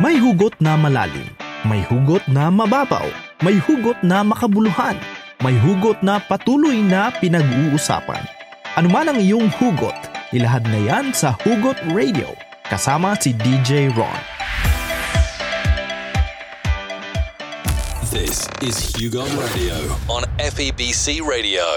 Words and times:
May 0.00 0.16
hugot 0.16 0.56
na 0.64 0.80
malalim, 0.80 1.28
may 1.68 1.84
hugot 1.84 2.24
na 2.24 2.48
mababaw, 2.48 3.04
may 3.44 3.60
hugot 3.60 4.00
na 4.00 4.24
makabuluhan, 4.24 4.96
may 5.44 5.52
hugot 5.60 6.00
na 6.00 6.16
patuloy 6.16 6.80
na 6.80 7.12
pinag-uusapan. 7.20 8.24
Ano 8.80 8.88
man 8.88 9.12
ang 9.12 9.20
iyong 9.20 9.52
hugot, 9.60 9.92
ilahad 10.32 10.64
na 10.72 10.80
yan 10.88 11.12
sa 11.12 11.36
Hugot 11.44 11.76
Radio 11.92 12.32
kasama 12.72 13.12
si 13.20 13.36
DJ 13.36 13.92
Ron. 13.92 14.16
This 18.08 18.48
is 18.64 18.80
Hugo 18.96 19.28
Radio 19.36 19.76
on 20.08 20.24
FEBC 20.40 21.20
Radio. 21.20 21.68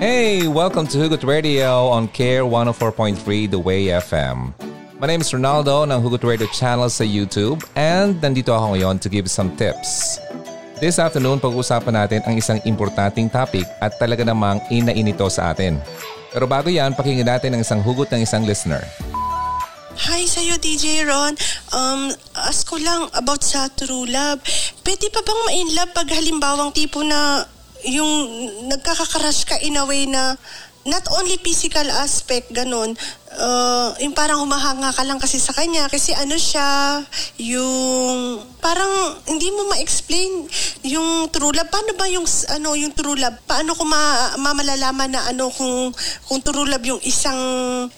Hey, 0.00 0.48
welcome 0.48 0.88
to 0.88 0.96
Hugot 0.96 1.28
Radio 1.28 1.92
on 1.92 2.08
Care 2.08 2.48
104.3 2.48 3.52
The 3.52 3.60
Way 3.60 3.92
FM. 4.00 4.63
My 5.02 5.10
name 5.10 5.26
is 5.26 5.34
Ronaldo 5.34 5.90
ng 5.90 5.98
Hugot 5.98 6.22
Radio 6.22 6.46
channel 6.54 6.86
sa 6.86 7.02
YouTube 7.02 7.66
and 7.74 8.14
nandito 8.22 8.54
ako 8.54 8.78
ngayon 8.78 9.02
to 9.02 9.10
give 9.10 9.26
some 9.26 9.50
tips. 9.58 10.22
This 10.78 11.02
afternoon, 11.02 11.42
pag-uusapan 11.42 11.98
natin 11.98 12.20
ang 12.22 12.38
isang 12.38 12.62
importanteng 12.62 13.26
topic 13.26 13.66
at 13.82 13.98
talaga 13.98 14.22
namang 14.22 14.62
inainito 14.70 15.26
sa 15.26 15.50
atin. 15.50 15.82
Pero 16.30 16.46
bago 16.46 16.70
yan, 16.70 16.94
pakinggan 16.94 17.26
natin 17.26 17.58
ang 17.58 17.66
isang 17.66 17.82
hugot 17.82 18.06
ng 18.14 18.22
isang 18.22 18.46
listener. 18.46 18.86
Hi 19.98 20.30
sa'yo, 20.30 20.62
DJ 20.62 21.02
Ron. 21.02 21.34
Um, 21.74 22.14
ask 22.46 22.62
ko 22.62 22.78
lang 22.78 23.10
about 23.18 23.42
sa 23.42 23.66
True 23.74 24.06
Love. 24.06 24.46
Pwede 24.86 25.10
pa 25.10 25.26
bang 25.26 25.40
ma-inlove 25.42 25.90
pag 25.90 26.06
halimbawang 26.06 26.70
tipo 26.70 27.02
na 27.02 27.42
yung 27.82 28.30
nagkakakrush 28.70 29.42
ka 29.42 29.58
in 29.58 29.74
a 29.74 29.82
way 29.90 30.06
na 30.06 30.38
not 30.84 31.04
only 31.16 31.40
physical 31.40 31.84
aspect, 32.00 32.52
ganun. 32.52 32.92
Uh, 33.34 33.90
yung 33.98 34.14
parang 34.14 34.38
humahanga 34.38 34.94
ka 34.94 35.02
lang 35.02 35.18
kasi 35.18 35.40
sa 35.40 35.50
kanya. 35.56 35.88
Kasi 35.90 36.14
ano 36.14 36.36
siya, 36.36 37.00
yung 37.40 38.38
parang 38.60 39.18
hindi 39.26 39.50
mo 39.50 39.66
ma-explain 39.72 40.46
yung 40.84 41.28
true 41.32 41.50
love. 41.50 41.68
Paano 41.72 41.96
ba 41.96 42.06
yung, 42.06 42.28
ano, 42.52 42.76
yung 42.76 42.92
true 42.92 43.16
love? 43.16 43.34
Paano 43.48 43.72
ko 43.74 43.82
ma, 43.88 44.36
mamalalaman 44.38 45.10
na 45.10 45.20
ano 45.32 45.50
kung, 45.50 45.90
kung 46.28 46.40
true 46.44 46.68
love 46.68 46.84
yung 46.84 47.02
isang, 47.02 47.40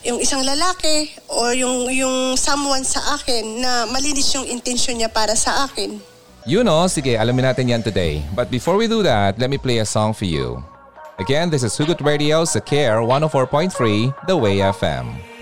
yung 0.06 0.22
isang 0.22 0.46
lalaki 0.46 1.10
o 1.28 1.52
yung, 1.52 1.90
yung 1.90 2.16
someone 2.38 2.86
sa 2.86 3.18
akin 3.18 3.60
na 3.60 3.84
malinis 3.90 4.30
yung 4.32 4.46
intention 4.46 4.96
niya 4.96 5.10
para 5.10 5.34
sa 5.34 5.66
akin? 5.66 5.98
You 6.46 6.62
know, 6.62 6.86
sige, 6.86 7.18
alamin 7.18 7.50
natin 7.50 7.66
yan 7.66 7.82
today. 7.82 8.22
But 8.30 8.54
before 8.54 8.78
we 8.78 8.86
do 8.86 9.02
that, 9.02 9.34
let 9.42 9.50
me 9.50 9.58
play 9.58 9.82
a 9.82 9.86
song 9.86 10.14
for 10.14 10.30
you. 10.30 10.62
Again, 11.18 11.48
this 11.48 11.62
is 11.62 11.72
Hugot 11.78 12.04
Radio 12.04 12.44
sa 12.44 12.60
Care 12.60 13.00
104.3 13.00 14.28
The 14.28 14.36
Way 14.36 14.60
FM. 14.60 15.35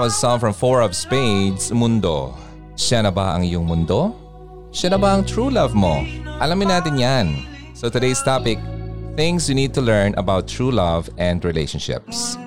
Was 0.00 0.16
a 0.16 0.18
song 0.18 0.40
from 0.40 0.56
Four 0.56 0.80
of 0.80 0.96
Spades, 0.96 1.68
Mundo. 1.76 2.32
Siya 2.72 3.04
na 3.04 3.12
ba 3.12 3.36
ang 3.36 3.44
iyong 3.44 3.68
mundo? 3.68 4.16
Siya 4.72 4.96
na 4.96 4.98
ba 4.98 5.12
ang 5.12 5.28
true 5.28 5.52
love 5.52 5.76
mo? 5.76 6.00
Alamin 6.40 6.72
natin 6.72 6.96
yan. 6.96 7.44
So 7.76 7.92
today's 7.92 8.24
topic, 8.24 8.56
things 9.12 9.44
you 9.44 9.52
need 9.52 9.76
to 9.76 9.84
learn 9.84 10.16
about 10.16 10.48
true 10.48 10.72
love 10.72 11.12
and 11.20 11.44
relationships. 11.44 12.39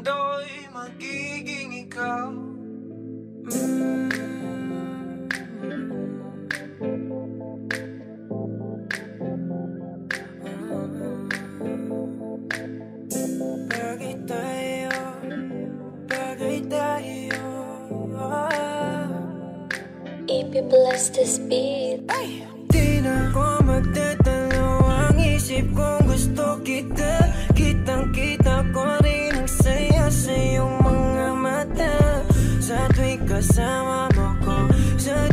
Kasama 33.34 34.06
mo 34.14 34.30
ko 34.46 34.56
Sa 35.02 35.33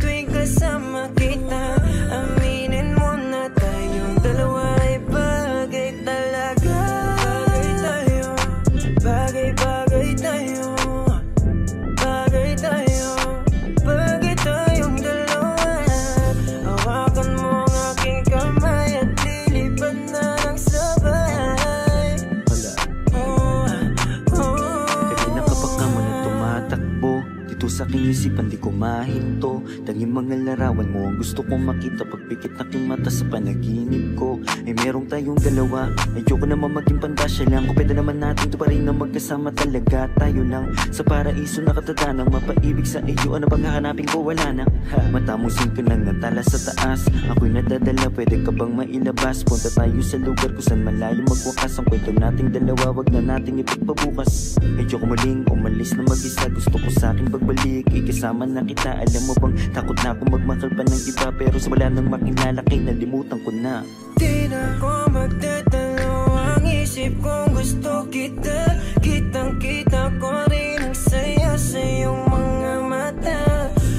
Dito 28.00 28.08
sa 28.08 28.16
aking 28.16 28.16
isipan 28.16 28.46
di 28.48 28.56
ko 28.56 28.72
mahinto 28.72 29.60
Tanging 30.00 30.16
mga 30.16 30.36
larawan 30.48 30.88
mo 30.96 31.12
ang 31.12 31.20
gusto 31.20 31.44
kong 31.44 31.60
makita 31.60 32.08
Pagpikit 32.08 32.56
aking 32.56 32.88
mata 32.88 33.12
sa 33.12 33.20
panaginip 33.28 34.16
ko. 34.16 34.40
Ay 34.64 34.72
merong 34.72 35.04
tayong 35.04 35.36
dalawa. 35.36 35.92
Ayoko 36.16 36.48
naman 36.48 36.72
maging 36.72 37.04
pandasya 37.04 37.44
lang. 37.52 37.68
Kung 37.68 37.76
pwede 37.76 37.92
naman 37.92 38.16
natin 38.16 38.48
to 38.48 38.56
pa 38.56 38.72
na 38.72 38.96
magkasama 38.96 39.52
talaga. 39.52 40.08
Tayo 40.16 40.40
lang 40.48 40.72
sa 40.88 41.04
paraiso 41.04 41.60
nakatadanang 41.60 42.32
Mapaibig 42.32 42.88
sa 42.88 43.04
iyo. 43.04 43.36
Ano 43.36 43.44
bang 43.44 43.60
hahanapin 43.68 44.08
ko? 44.08 44.24
Wala 44.24 44.48
na. 44.48 44.64
Ha, 44.64 45.04
Matamusin 45.12 45.68
ko 45.76 45.84
ng 45.84 46.08
natala 46.08 46.40
sa 46.48 46.56
taas. 46.56 47.04
Ako'y 47.36 47.52
nadadala. 47.52 48.08
Pwede 48.08 48.40
ka 48.40 48.56
bang 48.56 48.72
mailabas? 48.72 49.44
Punta 49.44 49.68
tayo 49.68 50.00
sa 50.00 50.16
lugar 50.16 50.48
kung 50.56 50.64
saan 50.64 50.80
malayo 50.80 51.20
magwakas. 51.28 51.76
Ang 51.76 51.92
kwento 51.92 52.08
nating 52.16 52.56
dalawa 52.56 52.96
wag 52.96 53.12
na 53.12 53.36
nating 53.36 53.60
ipagpabukas. 53.60 54.56
Ayoko 54.80 55.04
muling 55.04 55.44
umalis 55.52 55.92
na 55.92 56.08
mag-isa. 56.08 56.48
Gusto 56.48 56.80
ko 56.80 56.88
sa 56.88 57.12
akin 57.12 57.28
pagbalik. 57.28 57.84
Ikasama 57.92 58.48
na 58.48 58.64
kita. 58.64 58.96
Alam 58.96 59.28
mo 59.28 59.36
bang 59.36 59.54
takot 59.90 60.06
na 60.06 60.14
ako 60.14 60.22
magmahal 60.38 60.70
pa 60.70 60.82
ng 60.86 61.02
iba 61.02 61.26
Pero 61.34 61.56
sa 61.58 61.68
wala 61.70 61.86
nang 61.90 62.06
makilala 62.06 62.60
kay 62.62 62.78
nalimutan 62.78 63.38
ko 63.42 63.50
na. 63.50 63.82
Di 64.14 64.46
na 64.46 64.78
ako 64.78 65.10
magtatalo 65.10 66.14
Ang 66.38 66.64
isip 66.70 67.12
kong 67.18 67.50
gusto 67.50 68.06
kita. 68.06 68.78
Kitang 69.02 69.58
kita 69.58 70.14
ko 70.22 70.30
rin 70.46 70.78
ang 70.78 70.94
saya 70.94 71.58
sa 71.58 71.80
iyong 71.82 72.22
mga 72.30 72.72
mata. 72.86 73.42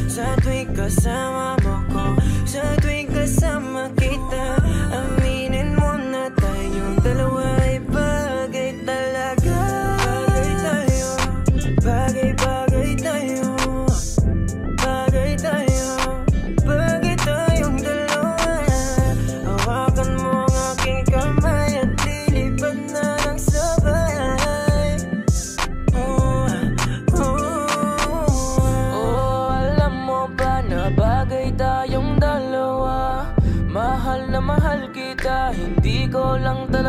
Sa 0.08 0.24
tuwing 0.40 0.72
kasama 0.72 1.61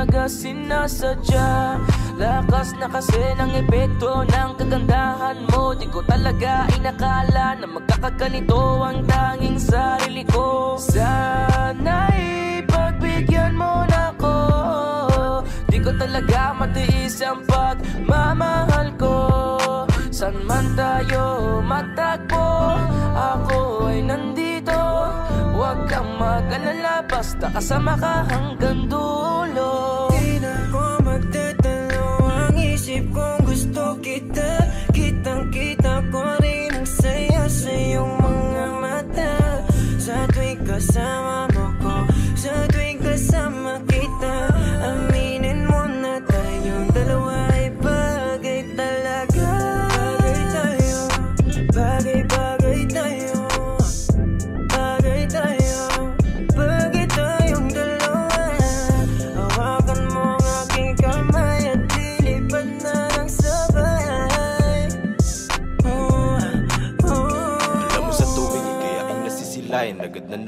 talaga 0.03 0.27
sinasadya. 0.27 1.79
Lakas 2.19 2.75
na 2.75 2.91
kasi 2.91 3.23
ng 3.39 3.55
epekto 3.55 4.27
ng 4.27 4.51
kagandahan 4.59 5.39
mo. 5.47 5.79
Di 5.79 5.87
ko 5.87 6.03
talaga 6.03 6.67
inakala 6.75 7.55
na 7.55 7.67
magkakaganito 7.71 8.83
ang 8.83 9.07
tanging 9.07 9.63
sarili 9.63 10.27
ko. 10.27 10.75
Sana'y 10.75 12.67
pagbigyan 12.67 13.55
mo 13.55 13.87
na 13.87 14.11
ko 14.19 14.35
Di 15.71 15.79
ko 15.79 15.95
talaga 15.95 16.51
matiis 16.51 17.23
ang 17.23 17.47
pagmamahal 17.47 18.91
ko. 18.99 19.15
San 20.11 20.35
man 20.51 20.75
tayo 20.75 21.63
matagpo 21.63 22.75
Ako 23.15 23.87
ay 23.87 24.03
nandito 24.03 24.42
Huwag 25.73 25.89
kang 25.89 26.21
mag-alala 26.21 27.01
Basta 27.09 27.49
kasama 27.49 27.97
ka 27.97 28.29
hanggang 28.29 28.93
dulo. 28.93 30.05
Di 30.13 30.37
na 30.37 30.69
ako 30.69 31.01
magtatalo 31.01 32.29
Ang 32.29 32.61
isip 32.61 33.09
kong 33.09 33.41
gusto 33.49 33.97
kita. 34.05 34.69
Kitang 34.93 35.49
kita 35.49 36.05
ko 36.13 36.21
rin 36.45 36.77
ang 36.77 36.85
saya 36.85 37.49
sa 37.49 37.73
iyong 37.73 38.21
mga 38.21 38.67
mata. 38.85 39.33
Sa 39.97 40.29
tuwing 40.37 40.61
kasama 40.61 41.49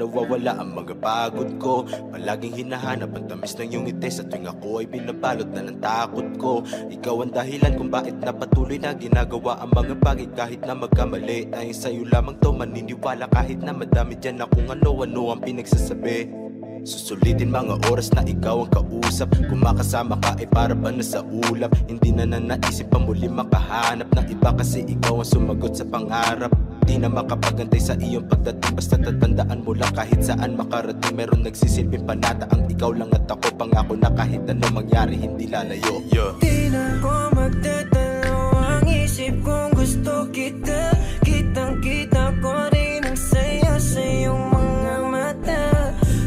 nawawala 0.05 0.61
ang 0.61 0.69
mga 0.77 0.95
pagod 1.01 1.49
ko. 1.57 1.81
Palaging 2.13 2.61
hinahanap 2.61 3.09
ang 3.17 3.25
tamis 3.25 3.57
ng 3.57 3.67
iyong 3.73 3.85
ngiti 3.89 4.09
Sa 4.13 4.23
tuwing 4.29 4.45
ako 4.45 4.85
ay 4.85 4.87
binabalot 4.87 5.49
na 5.49 5.65
ng 5.65 5.81
takot 5.81 6.29
ko. 6.37 6.61
Ikaw 6.93 7.15
ang 7.25 7.33
dahilan 7.33 7.73
kung 7.73 7.89
bakit 7.89 8.21
napatuloy 8.21 8.77
na 8.77 8.93
ginagawa 8.93 9.57
ang 9.59 9.73
mga 9.73 9.97
bagay. 9.97 10.29
Kahit 10.37 10.61
na 10.63 10.77
magkamali 10.77 11.49
Dahil 11.49 11.73
sa'yo 11.73 12.05
lamang 12.05 12.37
to 12.37 12.53
maniniwala. 12.53 13.25
Kahit 13.33 13.65
na 13.65 13.73
madami 13.73 14.13
dyan 14.21 14.39
na 14.39 14.45
kung 14.45 14.69
ano-ano 14.69 15.33
ang 15.33 15.41
pinagsasabi. 15.41 16.45
Susulitin 16.85 17.49
mga 17.49 17.89
oras 17.89 18.13
na 18.13 18.21
ikaw 18.21 18.61
ang 18.61 18.69
kausap. 18.69 19.33
Kung 19.49 19.65
makasama 19.65 20.21
ka 20.21 20.37
ay 20.37 20.45
para 20.45 20.77
ba 20.77 20.93
na 20.93 21.01
sa 21.01 21.25
ulap. 21.25 21.73
Hindi 21.89 22.13
na 22.13 22.29
na 22.29 22.37
naisip 22.37 22.93
pa 22.93 23.01
muli 23.01 23.25
makahanap 23.25 24.13
ng 24.13 24.27
iba 24.29 24.53
Kasi 24.53 24.85
ikaw 24.85 25.25
ang 25.25 25.27
sumagot 25.27 25.73
sa 25.73 25.85
pangarap 25.89 26.53
Di 26.85 27.01
na 27.01 27.09
makapagantay 27.09 27.81
sa 27.81 27.97
iyong 27.97 28.29
pagdating. 28.29 28.73
Basta 28.77 28.95
tatandaan 29.01 29.65
mo 29.65 29.73
lang 29.73 29.89
kahit 29.97 30.21
saan 30.21 30.53
makarating. 30.53 31.17
Meron 31.17 31.41
nagsisilbing 31.41 32.05
panata. 32.05 32.45
Ang 32.53 32.69
ikaw 32.69 32.93
lang 32.93 33.09
at 33.09 33.25
ako 33.25 33.57
Pangako 33.57 33.97
na 33.97 34.13
kahit 34.13 34.45
ano 34.45 34.65
mangyari 34.69 35.17
hindi 35.17 35.49
lalayo. 35.49 36.05
Yeah. 36.13 36.37
Di 36.37 36.69
na 36.69 37.01
ako 37.01 37.13
magtatalo 37.33 38.37
Ang 38.61 38.85
isip 38.85 39.33
kong 39.41 39.73
gusto 39.73 40.29
kita. 40.29 40.93
Kitang 41.25 41.81
kita 41.81 42.37
ko 42.43 42.53
rin 42.69 43.01
ang 43.01 43.17
saya 43.17 43.81
sa 43.81 44.01
iyong 44.05 44.45
mga 44.53 44.95
mata. 45.09 45.63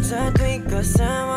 Sa 0.02 0.32
tuwing 0.34 0.66
kasama 0.66 1.27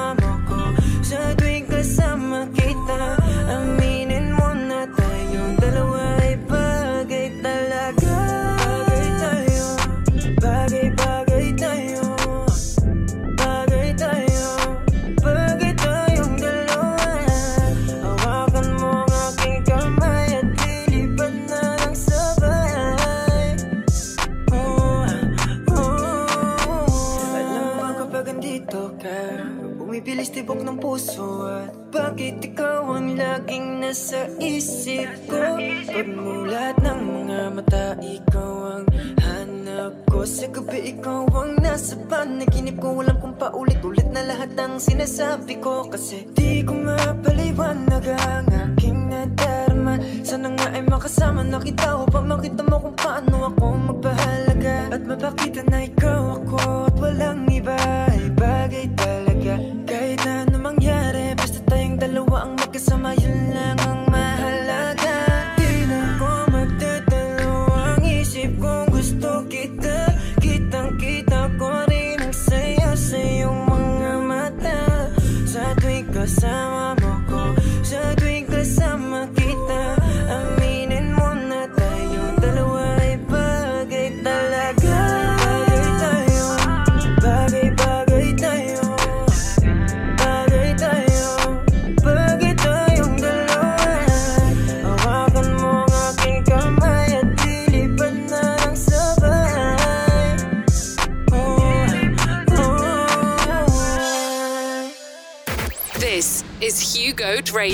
puso 30.91 31.47
At 31.47 31.71
bakit 31.87 32.43
ikaw 32.43 32.83
ang 32.99 33.15
laging 33.15 33.79
nasa 33.79 34.27
isip 34.43 35.07
ko? 35.31 35.55
Pagmulat 35.87 36.75
ng 36.83 36.99
mga 36.99 37.39
mata 37.55 37.87
Ikaw 37.95 38.53
ang 38.75 38.85
hanap 39.23 39.93
ko. 40.11 40.27
Sa 40.27 40.51
gabi 40.51 40.91
ikaw 40.91 41.23
ang 41.31 41.63
nasa 41.63 41.95
panaginip 42.11 42.75
ko 42.75 42.99
Walang 42.99 43.23
kung 43.23 43.39
paulit-ulit 43.39 44.07
na 44.11 44.27
lahat 44.27 44.51
ng 44.59 44.83
sinasabi 44.83 45.63
ko. 45.63 45.87
Kasi 45.87 46.27
di 46.35 46.59
ko 46.67 46.75
mapaliwanag 46.75 48.05
ang 48.11 48.51
aking 48.51 49.07
nadarama 49.07 49.95
Sana 50.27 50.51
nga 50.51 50.75
ay 50.75 50.83
makasama 50.83 51.47
na 51.47 51.63
kita 51.63 52.03
Upang 52.03 52.27
makita 52.27 52.67
mo 52.67 52.83
kung 52.83 52.97
paano 52.99 53.30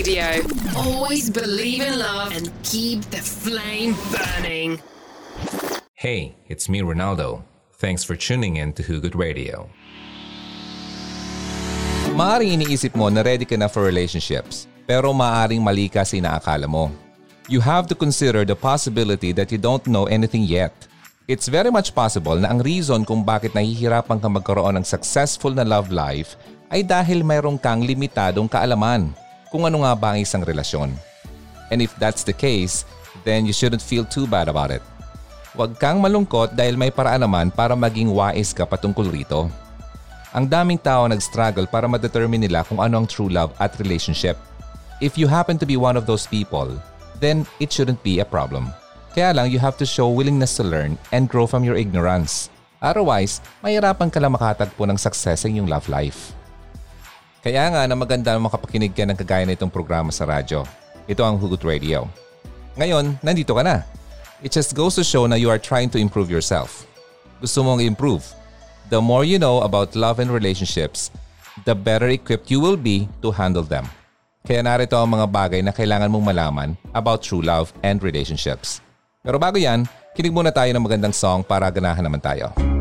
Radio. 0.08 0.40
Always 0.80 1.28
believe 1.28 1.84
in 1.84 2.00
love 2.00 2.32
and 2.32 2.48
keep 2.64 3.04
the 3.12 3.20
flame 3.20 3.92
burning. 4.08 4.80
Hey, 6.00 6.40
it's 6.48 6.72
me, 6.72 6.80
Ronaldo. 6.80 7.44
Thanks 7.76 8.08
for 8.08 8.16
tuning 8.16 8.56
in 8.56 8.72
to 8.80 8.88
Hugot 8.88 9.20
Radio. 9.20 9.68
Maaring 12.16 12.56
iniisip 12.56 12.96
mo 12.96 13.12
na 13.12 13.20
ready 13.20 13.44
ka 13.44 13.60
na 13.60 13.68
for 13.68 13.84
relationships, 13.84 14.64
pero 14.88 15.12
maaring 15.12 15.60
mali 15.60 15.92
ka 15.92 16.08
sa 16.08 16.16
inaakala 16.16 16.72
mo. 16.72 16.88
You 17.52 17.60
have 17.60 17.92
to 17.92 17.96
consider 18.00 18.48
the 18.48 18.56
possibility 18.56 19.36
that 19.36 19.52
you 19.52 19.60
don't 19.60 19.84
know 19.92 20.08
anything 20.08 20.48
yet. 20.48 20.72
It's 21.28 21.52
very 21.52 21.68
much 21.68 21.92
possible 21.92 22.40
na 22.40 22.48
ang 22.56 22.64
reason 22.64 23.04
kung 23.04 23.28
bakit 23.28 23.52
nahihirapan 23.52 24.24
ka 24.24 24.32
magkaroon 24.32 24.80
ng 24.80 24.88
successful 24.88 25.52
na 25.52 25.68
love 25.68 25.92
life 25.92 26.40
ay 26.72 26.80
dahil 26.80 27.28
mayroong 27.28 27.60
kang 27.60 27.84
limitadong 27.84 28.48
kaalaman 28.48 29.12
kung 29.50 29.68
ano 29.68 29.84
nga 29.84 29.94
ba 29.96 30.16
ang 30.16 30.20
isang 30.24 30.44
relasyon. 30.44 30.92
And 31.72 31.84
if 31.84 31.92
that's 32.00 32.24
the 32.24 32.36
case, 32.36 32.88
then 33.27 33.44
you 33.44 33.51
shouldn't 33.51 33.84
feel 33.84 34.08
too 34.08 34.27
bad 34.27 34.48
about 34.48 34.72
it. 34.72 34.84
Huwag 35.58 35.82
kang 35.82 36.00
malungkot 36.00 36.54
dahil 36.54 36.77
may 36.77 36.94
paraan 36.94 37.25
naman 37.25 37.50
para 37.50 37.74
maging 37.74 38.13
wise 38.13 38.54
ka 38.54 38.63
patungkol 38.63 39.10
rito. 39.10 39.50
Ang 40.38 40.46
daming 40.46 40.77
tao 40.77 41.10
nag-struggle 41.10 41.66
para 41.66 41.89
ma-determine 41.89 42.46
nila 42.46 42.62
kung 42.62 42.77
ano 42.77 43.01
ang 43.01 43.08
true 43.10 43.32
love 43.32 43.50
at 43.58 43.74
relationship. 43.82 44.38
If 45.01 45.18
you 45.18 45.25
happen 45.25 45.58
to 45.58 45.66
be 45.66 45.74
one 45.74 45.98
of 45.98 46.06
those 46.06 46.30
people, 46.30 46.77
then 47.18 47.50
it 47.58 47.74
shouldn't 47.74 48.06
be 48.06 48.22
a 48.22 48.27
problem. 48.27 48.70
Kaya 49.18 49.34
lang 49.34 49.50
you 49.50 49.58
have 49.58 49.82
to 49.82 49.88
show 49.89 50.13
willingness 50.13 50.62
to 50.62 50.63
learn 50.63 50.94
and 51.10 51.25
grow 51.25 51.50
from 51.50 51.66
your 51.66 51.74
ignorance. 51.74 52.54
Otherwise, 52.77 53.42
mahirapan 53.66 54.13
ka 54.13 54.22
lang 54.22 54.38
makatagpo 54.38 54.86
ng 54.86 55.01
success 55.01 55.42
sa 55.42 55.50
iyong 55.50 55.66
love 55.66 55.89
life. 55.89 56.37
Kaya 57.48 57.72
nga 57.72 57.88
na 57.88 57.96
maganda 57.96 58.36
makapakinig 58.36 58.92
ka 58.92 59.08
ng 59.08 59.16
kagaya 59.16 59.48
na 59.48 59.56
itong 59.56 59.72
programa 59.72 60.12
sa 60.12 60.27
radyo. 60.27 60.68
Ito 61.08 61.24
ang 61.24 61.39
Hugot 61.39 61.63
Radio. 61.63 62.04
Ngayon, 62.75 63.24
nandito 63.24 63.56
ka 63.56 63.63
na. 63.63 63.88
It 64.44 64.51
just 64.51 64.75
goes 64.75 65.00
to 65.00 65.04
show 65.08 65.32
na 65.32 65.39
you 65.39 65.48
are 65.48 65.56
trying 65.56 65.88
to 65.96 66.00
improve 66.04 66.27
yourself. 66.27 66.84
Gusto 67.39 67.63
mong 67.63 67.80
improve. 67.80 68.27
The 68.92 69.00
more 69.00 69.24
you 69.24 69.39
know 69.39 69.63
about 69.63 69.96
love 69.96 70.20
and 70.20 70.27
relationships, 70.27 71.08
the 71.63 71.72
better 71.72 72.12
equipped 72.12 72.51
you 72.51 72.60
will 72.60 72.75
be 72.75 73.08
to 73.24 73.32
handle 73.32 73.63
them. 73.63 73.88
Kaya 74.44 74.60
narito 74.60 75.00
ang 75.00 75.16
mga 75.16 75.32
bagay 75.32 75.63
na 75.63 75.72
kailangan 75.72 76.12
mong 76.12 76.27
malaman 76.27 76.70
about 76.92 77.24
true 77.24 77.39
love 77.39 77.72
and 77.80 78.04
relationships. 78.04 78.84
Pero 79.24 79.39
bago 79.39 79.56
yan, 79.56 79.88
kinig 80.20 80.36
muna 80.36 80.51
tayo 80.51 80.68
ng 80.75 80.84
magandang 80.84 81.16
song 81.16 81.48
para 81.48 81.72
ganahan 81.72 82.04
naman 82.04 82.20
tayo. 82.20 82.51
Mabuti 82.51 82.76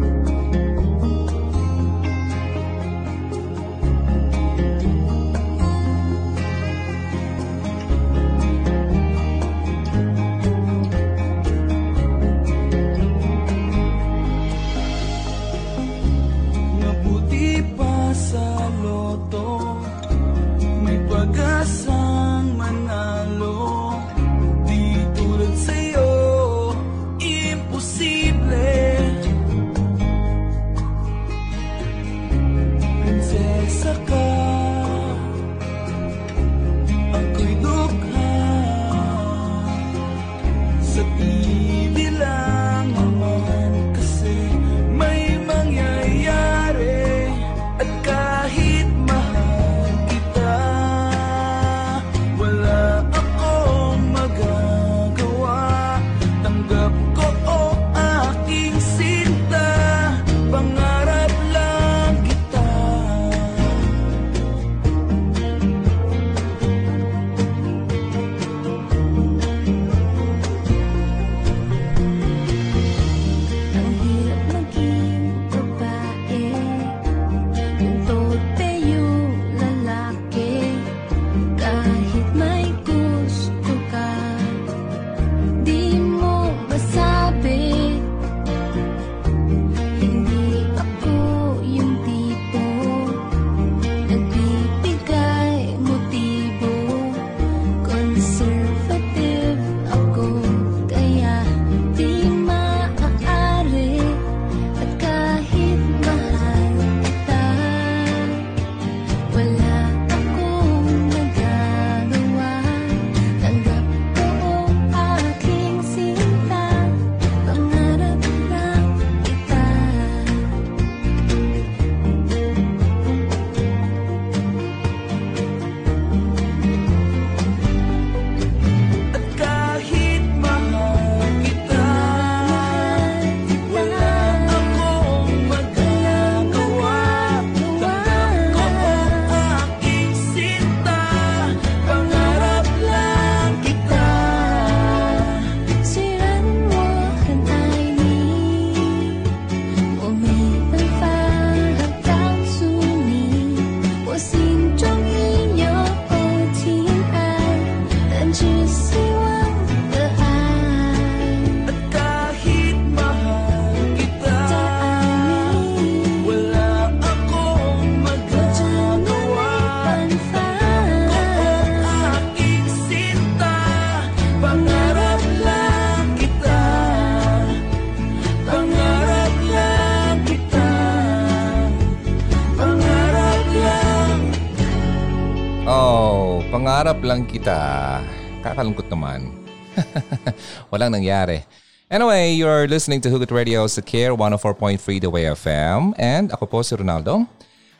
Kita. 187.46 188.02
Kakalungkot 188.42 188.90
naman. 188.90 189.30
Walang 190.74 190.98
nangyari. 190.98 191.46
Anyway, 191.86 192.34
you're 192.34 192.66
listening 192.66 192.98
to 192.98 193.06
Hugot 193.06 193.30
Radio 193.30 193.62
sa 193.70 193.78
Care 193.86 194.10
104.3 194.18 194.82
The 194.82 195.06
Way 195.06 195.30
FM 195.30 195.94
and 195.94 196.34
ako 196.34 196.50
po 196.50 196.58
si 196.66 196.74
Ronaldo. 196.74 197.22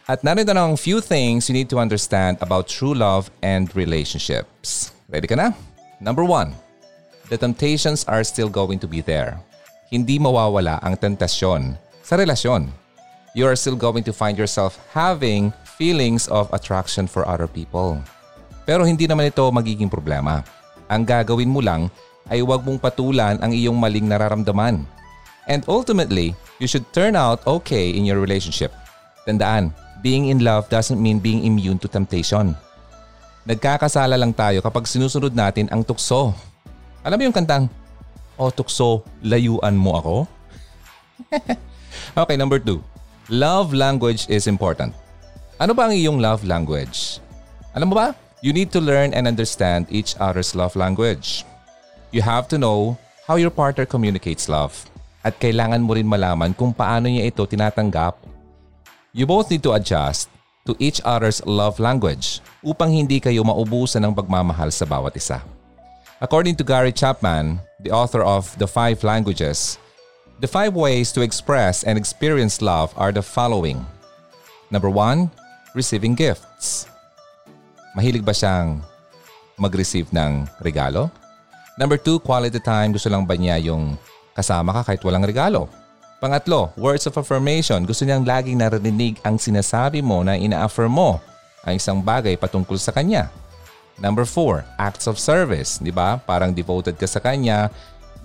At 0.06 0.22
narito 0.22 0.54
na 0.54 0.70
ang 0.70 0.78
few 0.78 1.02
things 1.02 1.50
you 1.50 1.54
need 1.58 1.66
to 1.66 1.82
understand 1.82 2.38
about 2.38 2.70
true 2.70 2.94
love 2.94 3.26
and 3.42 3.66
relationships. 3.74 4.94
Ready 5.10 5.26
ka 5.26 5.34
na? 5.34 5.50
Number 5.98 6.22
one, 6.22 6.54
the 7.26 7.34
temptations 7.34 8.06
are 8.06 8.22
still 8.22 8.46
going 8.46 8.78
to 8.78 8.86
be 8.86 9.02
there. 9.02 9.34
Hindi 9.90 10.22
mawawala 10.22 10.78
ang 10.78 10.94
tentasyon 10.94 11.74
sa 12.06 12.14
relasyon. 12.14 12.70
You 13.34 13.50
are 13.50 13.58
still 13.58 13.74
going 13.74 14.06
to 14.06 14.14
find 14.14 14.38
yourself 14.38 14.78
having 14.94 15.50
feelings 15.74 16.30
of 16.30 16.54
attraction 16.54 17.10
for 17.10 17.26
other 17.26 17.50
people. 17.50 17.98
Pero 18.66 18.82
hindi 18.82 19.06
naman 19.06 19.30
ito 19.30 19.46
magiging 19.46 19.88
problema. 19.88 20.42
Ang 20.90 21.06
gagawin 21.06 21.48
mo 21.48 21.62
lang 21.62 21.86
ay 22.26 22.42
huwag 22.42 22.66
mong 22.66 22.82
patulan 22.82 23.38
ang 23.38 23.54
iyong 23.54 23.78
maling 23.78 24.10
nararamdaman. 24.10 24.82
And 25.46 25.62
ultimately, 25.70 26.34
you 26.58 26.66
should 26.66 26.84
turn 26.90 27.14
out 27.14 27.46
okay 27.46 27.94
in 27.94 28.02
your 28.02 28.18
relationship. 28.18 28.74
Tandaan, 29.22 29.70
being 30.02 30.26
in 30.26 30.42
love 30.42 30.66
doesn't 30.66 30.98
mean 30.98 31.22
being 31.22 31.46
immune 31.46 31.78
to 31.78 31.86
temptation. 31.86 32.58
Nagkakasala 33.46 34.18
lang 34.18 34.34
tayo 34.34 34.58
kapag 34.58 34.90
sinusunod 34.90 35.30
natin 35.30 35.70
ang 35.70 35.86
tukso. 35.86 36.34
Alam 37.06 37.22
mo 37.22 37.24
yung 37.30 37.36
kantang, 37.38 37.70
O 38.36 38.52
tukso, 38.52 39.00
layuan 39.24 39.72
mo 39.72 39.96
ako? 39.96 40.16
okay, 42.20 42.36
number 42.36 42.60
two. 42.60 42.84
Love 43.32 43.72
language 43.72 44.28
is 44.28 44.44
important. 44.44 44.92
Ano 45.56 45.72
ba 45.72 45.88
ang 45.88 45.96
iyong 45.96 46.20
love 46.20 46.44
language? 46.44 47.22
Alam 47.72 47.88
mo 47.88 47.94
ba? 47.96 48.12
You 48.46 48.54
need 48.54 48.70
to 48.78 48.80
learn 48.80 49.10
and 49.10 49.26
understand 49.26 49.90
each 49.90 50.14
other's 50.22 50.54
love 50.54 50.78
language. 50.78 51.42
You 52.14 52.22
have 52.22 52.46
to 52.54 52.62
know 52.62 52.94
how 53.26 53.42
your 53.42 53.50
partner 53.50 53.82
communicates 53.90 54.46
love. 54.46 54.86
At 55.26 55.42
kailangan 55.42 55.82
mo 55.82 55.98
rin 55.98 56.06
malaman 56.06 56.54
kung 56.54 56.70
paano 56.70 57.10
niya 57.10 57.26
ito 57.26 57.42
tinatanggap 57.42 58.14
You 59.10 59.26
both 59.26 59.50
need 59.50 59.66
to 59.66 59.74
adjust 59.74 60.30
to 60.62 60.78
each 60.78 61.02
other's 61.02 61.42
love 61.42 61.82
language 61.82 62.38
upang 62.62 62.94
hindi 62.94 63.18
kayo 63.18 63.42
maubusan 63.42 64.06
ng 64.06 64.14
pagmamahal 64.14 64.70
sa 64.70 64.86
bawat 64.86 65.18
isa. 65.18 65.42
According 66.22 66.54
to 66.62 66.62
Gary 66.62 66.94
Chapman, 66.94 67.58
the 67.82 67.90
author 67.90 68.22
of 68.22 68.54
The 68.62 68.70
Five 68.70 69.02
Languages, 69.02 69.74
the 70.38 70.46
five 70.46 70.78
ways 70.78 71.10
to 71.18 71.26
express 71.26 71.82
and 71.82 71.98
experience 71.98 72.62
love 72.62 72.94
are 72.94 73.10
the 73.10 73.26
following. 73.26 73.82
Number 74.70 74.86
one, 74.86 75.34
receiving 75.74 76.14
gifts. 76.14 76.86
Mahilig 77.96 78.20
ba 78.20 78.36
siyang 78.36 78.84
mag-receive 79.56 80.12
ng 80.12 80.44
regalo? 80.60 81.08
Number 81.80 81.96
two, 81.96 82.20
quality 82.20 82.60
time. 82.60 82.92
Gusto 82.92 83.08
lang 83.08 83.24
ba 83.24 83.32
niya 83.40 83.56
yung 83.56 83.96
kasama 84.36 84.76
ka 84.76 84.92
kahit 84.92 85.00
walang 85.00 85.24
regalo? 85.24 85.72
Pangatlo, 86.20 86.76
words 86.76 87.08
of 87.08 87.16
affirmation. 87.16 87.88
Gusto 87.88 88.04
niyang 88.04 88.24
laging 88.24 88.60
narinig 88.60 89.16
ang 89.24 89.40
sinasabi 89.40 90.04
mo 90.04 90.20
na 90.20 90.36
ina-affirm 90.36 90.92
mo 90.92 91.20
ang 91.64 91.76
isang 91.76 92.04
bagay 92.04 92.36
patungkol 92.36 92.76
sa 92.76 92.92
kanya. 92.92 93.32
Number 93.96 94.28
four, 94.28 94.60
acts 94.76 95.08
of 95.08 95.16
service. 95.16 95.80
Di 95.80 95.88
ba? 95.88 96.20
Parang 96.20 96.52
devoted 96.52 97.00
ka 97.00 97.08
sa 97.08 97.20
kanya, 97.20 97.72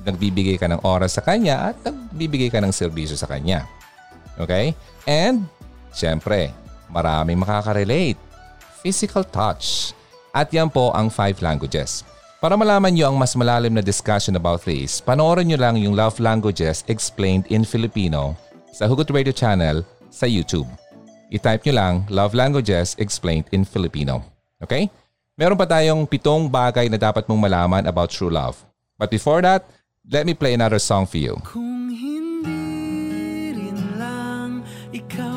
nagbibigay 0.03 0.59
ka 0.59 0.67
ng 0.67 0.83
oras 0.83 1.15
sa 1.15 1.23
kanya 1.23 1.71
at 1.71 1.75
nagbibigay 1.79 2.51
ka 2.51 2.59
ng 2.59 2.75
serbisyo 2.75 3.15
sa 3.15 3.27
kanya. 3.27 3.63
Okay? 4.35 4.75
And, 5.07 5.47
syempre, 5.95 6.51
maraming 6.91 7.39
makaka-relate. 7.39 8.30
Physical 8.81 9.21
touch. 9.21 9.93
At 10.33 10.49
yan 10.49 10.73
po 10.73 10.89
ang 10.97 11.13
five 11.13 11.37
languages. 11.45 12.01
Para 12.41 12.57
malaman 12.57 12.89
nyo 12.89 13.13
ang 13.13 13.17
mas 13.21 13.37
malalim 13.37 13.77
na 13.77 13.85
discussion 13.85 14.33
about 14.33 14.65
this, 14.65 14.97
panoorin 14.97 15.53
nyo 15.53 15.59
lang 15.61 15.77
yung 15.77 15.93
Love 15.93 16.17
Languages 16.17 16.81
Explained 16.89 17.45
in 17.53 17.61
Filipino 17.61 18.33
sa 18.73 18.89
Hugot 18.89 19.13
Radio 19.13 19.29
channel 19.29 19.85
sa 20.09 20.25
YouTube. 20.25 20.65
I-type 21.29 21.61
nyo 21.69 21.73
lang 21.77 21.93
Love 22.09 22.33
Languages 22.33 22.97
Explained 22.97 23.45
in 23.53 23.61
Filipino. 23.61 24.25
Okay? 24.57 24.89
Meron 25.37 25.53
pa 25.53 25.69
tayong 25.69 26.09
pitong 26.09 26.49
bagay 26.49 26.89
na 26.89 26.97
dapat 26.97 27.29
mong 27.29 27.41
malaman 27.45 27.85
about 27.85 28.09
true 28.09 28.33
love. 28.33 28.57
But 28.97 29.13
before 29.13 29.45
that, 29.45 29.69
let 30.09 30.25
me 30.25 30.33
play 30.33 30.57
another 30.57 30.81
song 30.81 31.05
for 31.05 31.21
you. 31.21 31.37
Kung 31.45 31.93
hindi 31.93 32.57
rin 33.53 34.01
lang 34.01 34.65
ikaw 34.89 35.30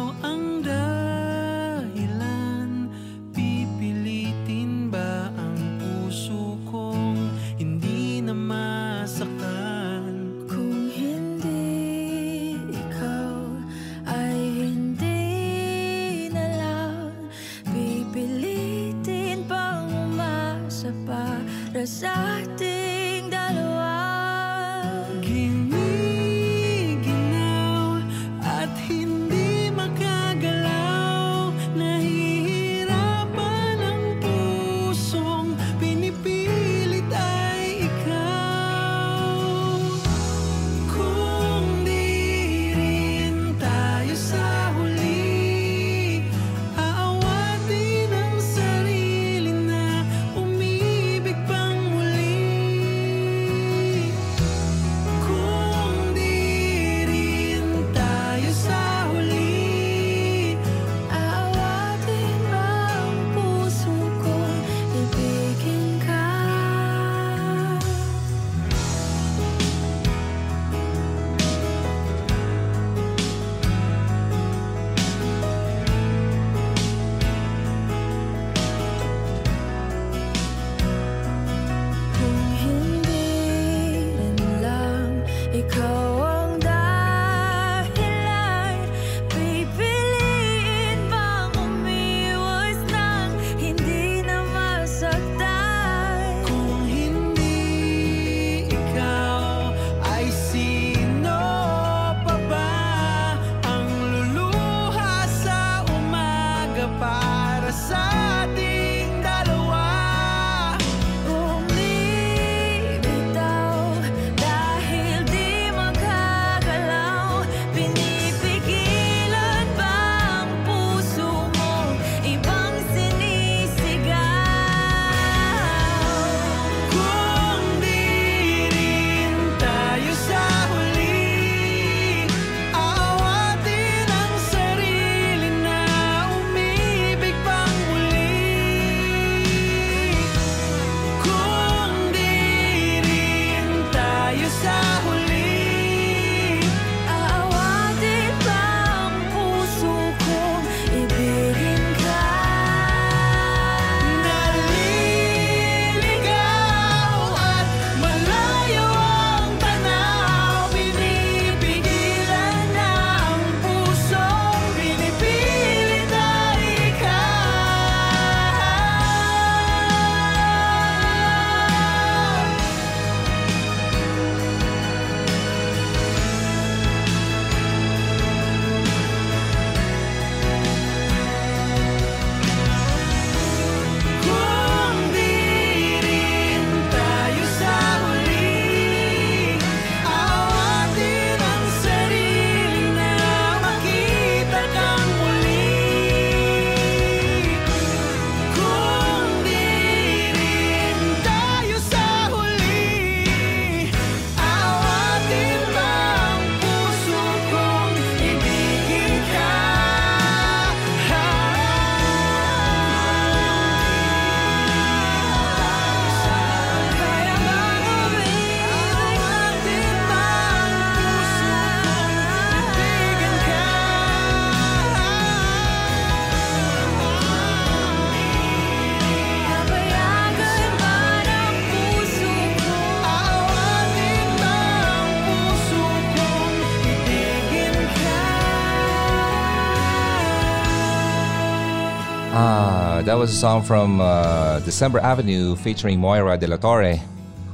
was 243.24 243.32
a 243.32 243.40
song 243.40 243.64
from 243.64 244.04
uh, 244.04 244.60
December 244.68 245.00
Avenue 245.00 245.56
featuring 245.56 245.96
Moira 245.96 246.36
De 246.36 246.44
La 246.44 246.60
Torre. 246.60 247.00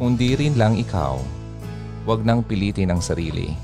Kung 0.02 0.18
di 0.18 0.34
rin 0.34 0.58
lang 0.58 0.74
ikaw, 0.74 1.22
wag 2.02 2.26
nang 2.26 2.42
pilitin 2.42 2.90
ang 2.90 2.98
sarili. 2.98 3.54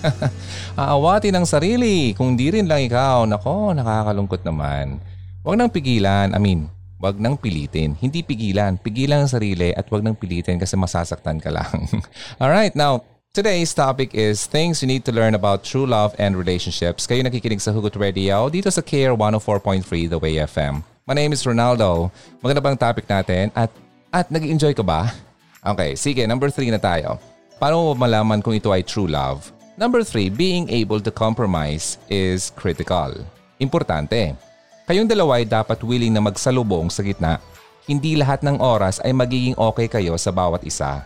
Aawatin 0.80 1.36
ang 1.36 1.44
sarili 1.44 2.16
kung 2.16 2.32
di 2.32 2.48
rin 2.48 2.64
lang 2.64 2.80
ikaw. 2.88 3.28
Nako, 3.28 3.76
nakakalungkot 3.76 4.40
naman. 4.40 5.04
Wag 5.44 5.60
nang 5.60 5.68
pigilan, 5.68 6.32
I 6.32 6.40
mean, 6.40 6.72
wag 6.96 7.20
nang 7.20 7.36
pilitin. 7.36 7.92
Hindi 7.92 8.24
pigilan, 8.24 8.80
pigilan 8.80 9.28
ang 9.28 9.28
sarili 9.28 9.76
at 9.76 9.84
wag 9.92 10.00
nang 10.00 10.16
pilitin 10.16 10.56
kasi 10.56 10.80
masasaktan 10.80 11.44
ka 11.44 11.52
lang. 11.52 11.84
Alright, 12.40 12.72
now, 12.72 13.04
Today's 13.30 13.70
topic 13.70 14.10
is 14.10 14.50
things 14.50 14.82
you 14.82 14.90
need 14.90 15.06
to 15.06 15.14
learn 15.14 15.38
about 15.38 15.62
true 15.62 15.86
love 15.86 16.18
and 16.18 16.34
relationships. 16.34 17.06
Kayo 17.06 17.22
nakikinig 17.22 17.62
sa 17.62 17.70
Hugot 17.70 17.94
Radio 17.94 18.50
dito 18.50 18.66
sa 18.74 18.82
Care 18.82 19.14
104.3 19.14 20.10
The 20.10 20.18
Way 20.18 20.42
FM. 20.50 20.89
My 21.10 21.18
name 21.18 21.34
is 21.34 21.42
Ronaldo. 21.42 22.06
Maganda 22.38 22.62
bang 22.62 22.78
topic 22.78 23.02
natin? 23.10 23.50
At, 23.50 23.74
at 24.14 24.30
nag-enjoy 24.30 24.78
ka 24.78 24.86
ba? 24.86 25.10
Okay, 25.58 25.98
sige, 25.98 26.22
number 26.22 26.54
three 26.54 26.70
na 26.70 26.78
tayo. 26.78 27.18
Paano 27.58 27.82
mo 27.82 27.98
malaman 27.98 28.38
kung 28.38 28.54
ito 28.54 28.70
ay 28.70 28.86
true 28.86 29.10
love? 29.10 29.50
Number 29.74 30.06
three, 30.06 30.30
being 30.30 30.70
able 30.70 31.02
to 31.02 31.10
compromise 31.10 31.98
is 32.06 32.54
critical. 32.54 33.10
Importante. 33.58 34.38
Kayong 34.86 35.10
dalawa 35.10 35.42
ay 35.42 35.50
dapat 35.50 35.82
willing 35.82 36.14
na 36.14 36.22
magsalubong 36.22 36.86
sa 36.94 37.02
gitna. 37.02 37.42
Hindi 37.90 38.14
lahat 38.14 38.46
ng 38.46 38.62
oras 38.62 39.02
ay 39.02 39.10
magiging 39.10 39.58
okay 39.58 39.90
kayo 39.90 40.14
sa 40.14 40.30
bawat 40.30 40.62
isa. 40.62 41.02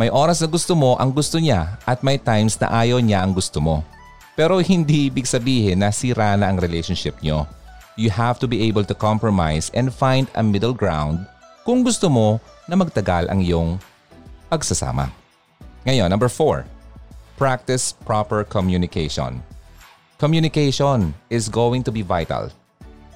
May 0.00 0.08
oras 0.08 0.40
na 0.40 0.48
gusto 0.48 0.72
mo 0.72 0.96
ang 0.96 1.12
gusto 1.12 1.36
niya 1.36 1.76
at 1.84 2.00
may 2.00 2.16
times 2.16 2.56
na 2.56 2.72
ayaw 2.72 3.04
niya 3.04 3.20
ang 3.20 3.36
gusto 3.36 3.60
mo. 3.60 3.84
Pero 4.32 4.64
hindi 4.64 5.12
ibig 5.12 5.28
sabihin 5.28 5.84
na 5.84 5.92
sira 5.92 6.40
na 6.40 6.48
ang 6.48 6.56
relationship 6.56 7.20
niyo. 7.20 7.44
You 7.96 8.12
have 8.12 8.36
to 8.44 8.46
be 8.46 8.60
able 8.68 8.84
to 8.84 8.92
compromise 8.92 9.72
and 9.72 9.88
find 9.88 10.28
a 10.36 10.44
middle 10.44 10.76
ground 10.76 11.24
kung 11.64 11.80
gusto 11.80 12.12
mo 12.12 12.36
na 12.68 12.76
magtagal 12.76 13.32
ang 13.32 13.40
iyong 13.40 13.80
pagsasama. 14.52 15.08
Ngayon, 15.88 16.12
number 16.12 16.28
four, 16.28 16.68
practice 17.40 17.96
proper 18.04 18.44
communication. 18.44 19.40
Communication 20.20 21.16
is 21.32 21.48
going 21.48 21.80
to 21.80 21.88
be 21.88 22.04
vital 22.04 22.52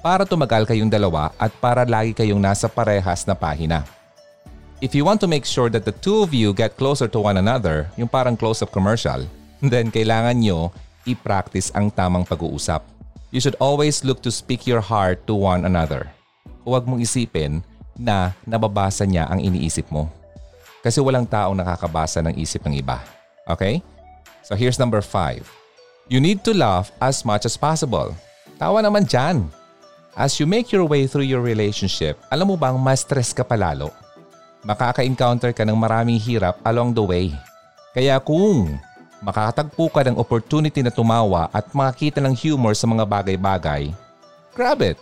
para 0.01 0.25
tumagal 0.25 0.65
kayong 0.65 0.89
dalawa 0.89 1.29
at 1.37 1.53
para 1.61 1.85
lagi 1.85 2.17
kayong 2.17 2.41
nasa 2.41 2.65
parehas 2.65 3.21
na 3.29 3.37
pahina. 3.37 3.85
If 4.81 4.97
you 4.97 5.05
want 5.05 5.21
to 5.21 5.29
make 5.29 5.45
sure 5.45 5.69
that 5.69 5.85
the 5.85 5.93
two 5.93 6.25
of 6.25 6.33
you 6.33 6.57
get 6.57 6.73
closer 6.73 7.05
to 7.05 7.21
one 7.21 7.37
another, 7.37 7.85
yung 8.01 8.09
parang 8.09 8.33
close-up 8.33 8.73
commercial, 8.73 9.29
then 9.61 9.93
kailangan 9.93 10.41
nyo 10.41 10.73
i-practice 11.05 11.69
ang 11.77 11.93
tamang 11.93 12.25
pag-uusap. 12.25 12.90
You 13.31 13.39
should 13.39 13.55
always 13.63 14.03
look 14.03 14.19
to 14.27 14.31
speak 14.31 14.67
your 14.67 14.83
heart 14.83 15.25
to 15.25 15.33
one 15.33 15.63
another. 15.63 16.11
Huwag 16.67 16.85
mong 16.85 17.01
isipin 17.01 17.63
na 17.95 18.35
nababasa 18.43 19.07
niya 19.07 19.31
ang 19.31 19.39
iniisip 19.39 19.87
mo. 19.87 20.11
Kasi 20.83 20.99
walang 20.99 21.25
taong 21.25 21.55
nakakabasa 21.55 22.19
ng 22.21 22.35
isip 22.37 22.61
ng 22.67 22.77
iba. 22.77 22.99
Okay? 23.47 23.79
So 24.43 24.53
here's 24.53 24.77
number 24.77 24.99
five. 24.99 25.47
You 26.11 26.19
need 26.19 26.43
to 26.43 26.51
laugh 26.51 26.91
as 26.99 27.23
much 27.23 27.47
as 27.47 27.55
possible. 27.55 28.11
Tawa 28.59 28.83
naman 28.83 29.07
dyan. 29.07 29.47
As 30.13 30.37
you 30.37 30.45
make 30.45 30.75
your 30.75 30.83
way 30.83 31.07
through 31.07 31.25
your 31.25 31.39
relationship, 31.39 32.19
alam 32.27 32.51
mo 32.51 32.59
bang 32.59 32.75
mas 32.75 33.07
stress 33.07 33.31
ka 33.31 33.47
palalo? 33.47 33.95
makaka-encounter 34.61 35.51
ka 35.53 35.65
ng 35.65 35.77
maraming 35.77 36.21
hirap 36.21 36.57
along 36.65 36.93
the 36.93 37.01
way. 37.01 37.33
Kaya 37.91 38.21
kung 38.21 38.77
makakatagpo 39.21 39.85
ka 39.93 40.01
ng 40.05 40.17
opportunity 40.17 40.81
na 40.81 40.89
tumawa 40.89 41.47
at 41.53 41.69
makakita 41.71 42.19
ng 42.19 42.33
humor 42.33 42.73
sa 42.73 42.89
mga 42.89 43.05
bagay-bagay, 43.05 43.93
grab 44.57 44.81
it. 44.81 44.97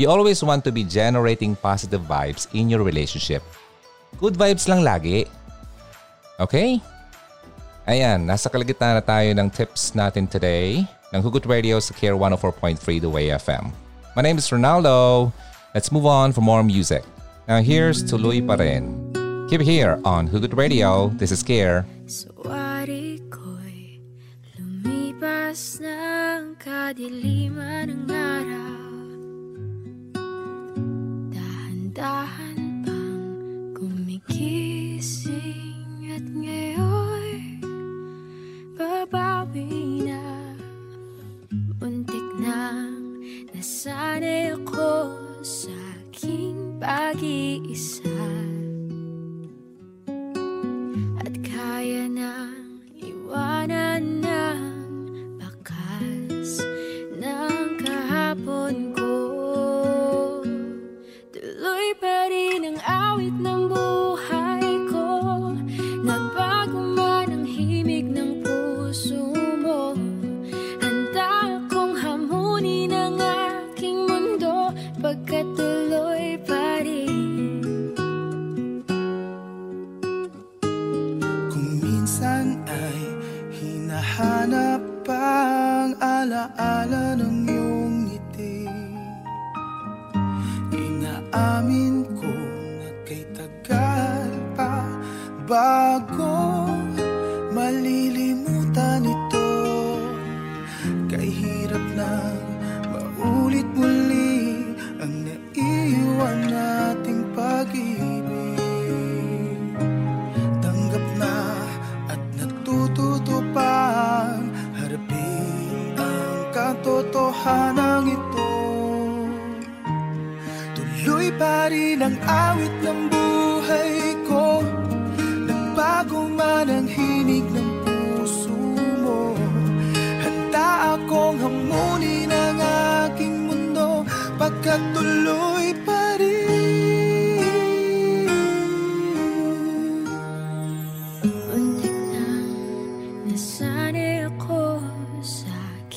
You 0.00 0.08
always 0.08 0.40
want 0.40 0.64
to 0.64 0.72
be 0.72 0.86
generating 0.86 1.58
positive 1.58 2.02
vibes 2.08 2.48
in 2.56 2.72
your 2.72 2.80
relationship. 2.80 3.44
Good 4.16 4.40
vibes 4.40 4.64
lang 4.64 4.80
lagi. 4.80 5.28
Okay? 6.40 6.80
Ayan, 7.84 8.24
nasa 8.24 8.48
kalagitnaan 8.48 9.00
na 9.00 9.04
tayo 9.04 9.28
ng 9.32 9.48
tips 9.52 9.92
natin 9.92 10.24
today 10.24 10.86
ng 11.12 11.20
Hugot 11.20 11.44
Radio 11.48 11.80
sa 11.80 11.92
Care 11.96 12.16
104.3 12.16 12.78
The 13.04 13.10
Way 13.10 13.32
FM. 13.36 13.72
My 14.14 14.22
name 14.22 14.38
is 14.38 14.48
Ronaldo. 14.48 15.28
Let's 15.74 15.92
move 15.92 16.08
on 16.08 16.32
for 16.32 16.40
more 16.40 16.62
music. 16.62 17.04
Now 17.48 17.64
here's 17.64 18.04
Tuloy 18.04 18.44
Pa 18.44 18.60
Rin. 18.60 18.92
Keep 19.48 19.64
here 19.64 19.96
on 20.04 20.28
Hugot 20.28 20.52
Radio. 20.52 21.08
This 21.16 21.32
is 21.32 21.40
Care. 21.40 21.88
Sawari 22.04 22.67
ko'y 22.67 22.67
lumipas 25.48 25.80
ng 25.80 26.60
kadiliman 26.60 27.88
ng 27.88 28.04
araw. 28.12 28.84
Dahan-dahan 31.32 32.47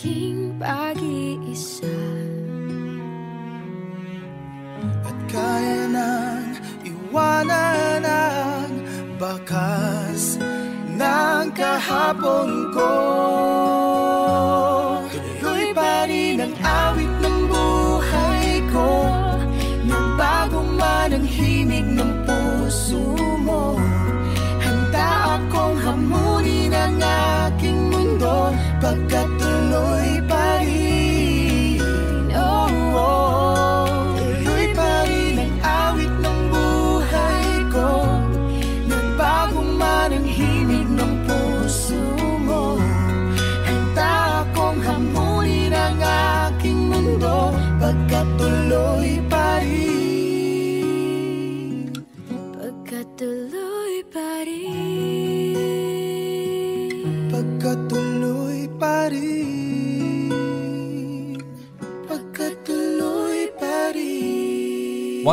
aking 0.02 0.58
pag-iisa. 0.58 1.86
At 5.06 5.18
kaya 5.30 5.86
nang 5.94 6.58
iwanan 6.82 8.02
ang 8.02 8.74
bakas 9.22 10.42
ng 10.98 11.54
kahapon 11.54 12.74
ko 12.74 12.94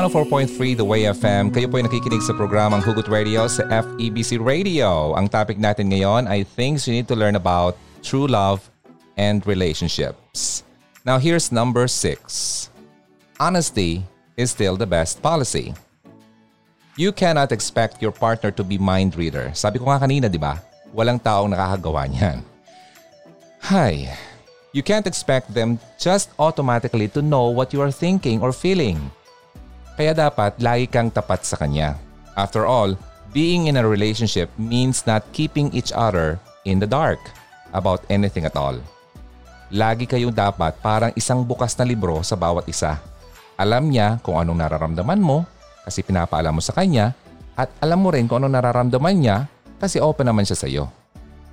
104.3 0.08 0.80
The 0.80 0.88
Way 0.88 1.04
FM. 1.12 1.52
Kayo 1.52 1.68
po 1.68 1.76
ay 1.76 1.84
nakikinig 1.84 2.24
sa 2.24 2.32
programang 2.32 2.80
Hugot 2.80 3.12
Radio 3.12 3.44
sa 3.44 3.60
FEBC 3.68 4.40
Radio. 4.40 5.12
Ang 5.12 5.28
topic 5.28 5.60
natin 5.60 5.92
ngayon 5.92 6.24
ay 6.24 6.48
things 6.48 6.88
you 6.88 6.96
need 6.96 7.04
to 7.04 7.12
learn 7.12 7.36
about 7.36 7.76
true 8.00 8.24
love 8.24 8.64
and 9.20 9.44
relationships. 9.44 10.64
Now 11.04 11.20
here's 11.20 11.52
number 11.52 11.84
six. 11.84 12.24
Honesty 13.36 14.00
is 14.40 14.48
still 14.48 14.80
the 14.80 14.88
best 14.88 15.20
policy. 15.20 15.76
You 16.96 17.12
cannot 17.12 17.52
expect 17.52 18.00
your 18.00 18.16
partner 18.16 18.48
to 18.56 18.64
be 18.64 18.80
mind 18.80 19.12
reader. 19.12 19.52
Sabi 19.52 19.76
ko 19.76 19.92
nga 19.92 20.00
kanina, 20.00 20.32
di 20.32 20.40
ba? 20.40 20.56
Walang 20.96 21.20
taong 21.20 21.52
nakakagawa 21.52 22.08
niyan. 22.08 22.40
Hi. 23.60 24.08
You 24.72 24.80
can't 24.80 25.04
expect 25.04 25.52
them 25.52 25.76
just 26.00 26.32
automatically 26.40 27.12
to 27.12 27.20
know 27.20 27.52
what 27.52 27.76
you 27.76 27.84
are 27.84 27.92
thinking 27.92 28.40
or 28.40 28.56
feeling. 28.56 29.12
Kaya 29.98 30.14
dapat 30.14 30.62
lagi 30.62 30.86
kang 30.86 31.10
tapat 31.10 31.42
sa 31.42 31.58
kanya. 31.58 31.98
After 32.38 32.62
all, 32.62 32.94
being 33.34 33.66
in 33.66 33.74
a 33.74 33.82
relationship 33.82 34.46
means 34.54 35.02
not 35.10 35.26
keeping 35.34 35.74
each 35.74 35.90
other 35.90 36.38
in 36.62 36.78
the 36.78 36.86
dark 36.86 37.18
about 37.74 38.06
anything 38.06 38.46
at 38.46 38.54
all. 38.54 38.78
Lagi 39.74 40.06
kayong 40.06 40.30
dapat 40.30 40.78
parang 40.78 41.10
isang 41.18 41.42
bukas 41.42 41.74
na 41.74 41.82
libro 41.82 42.22
sa 42.22 42.38
bawat 42.38 42.70
isa. 42.70 43.02
Alam 43.58 43.90
niya 43.90 44.22
kung 44.22 44.38
anong 44.38 44.62
nararamdaman 44.62 45.18
mo 45.18 45.42
kasi 45.82 46.06
pinapaalam 46.06 46.54
mo 46.54 46.62
sa 46.62 46.78
kanya 46.78 47.10
at 47.58 47.66
alam 47.82 47.98
mo 47.98 48.14
rin 48.14 48.30
kung 48.30 48.38
anong 48.38 48.54
nararamdaman 48.54 49.18
niya 49.18 49.50
kasi 49.82 49.98
open 49.98 50.30
naman 50.30 50.46
siya 50.46 50.62
sa 50.62 50.70
iyo. 50.70 50.86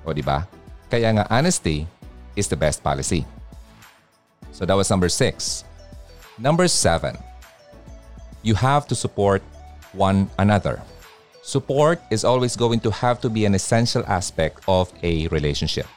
O 0.05 0.13
di 0.13 0.21
ba? 0.21 0.45
Kaya 0.85 1.17
nga 1.17 1.25
honesty 1.33 1.89
is 2.37 2.45
the 2.45 2.53
best 2.53 2.85
policy. 2.85 3.25
So 4.53 4.69
that 4.69 4.77
was 4.77 4.93
number 4.93 5.09
six. 5.09 5.65
Number 6.37 6.69
seven 6.69 7.17
you 8.45 8.53
have 8.53 8.85
to 8.85 8.93
support 8.93 9.41
one 9.97 10.29
another. 10.37 10.77
Support 11.41 11.97
is 12.13 12.21
always 12.21 12.53
going 12.53 12.79
to 12.85 12.93
have 12.93 13.17
to 13.25 13.29
be 13.29 13.49
an 13.49 13.57
essential 13.57 14.05
aspect 14.05 14.61
of 14.69 14.93
a 15.01 15.25
relationship. 15.33 15.89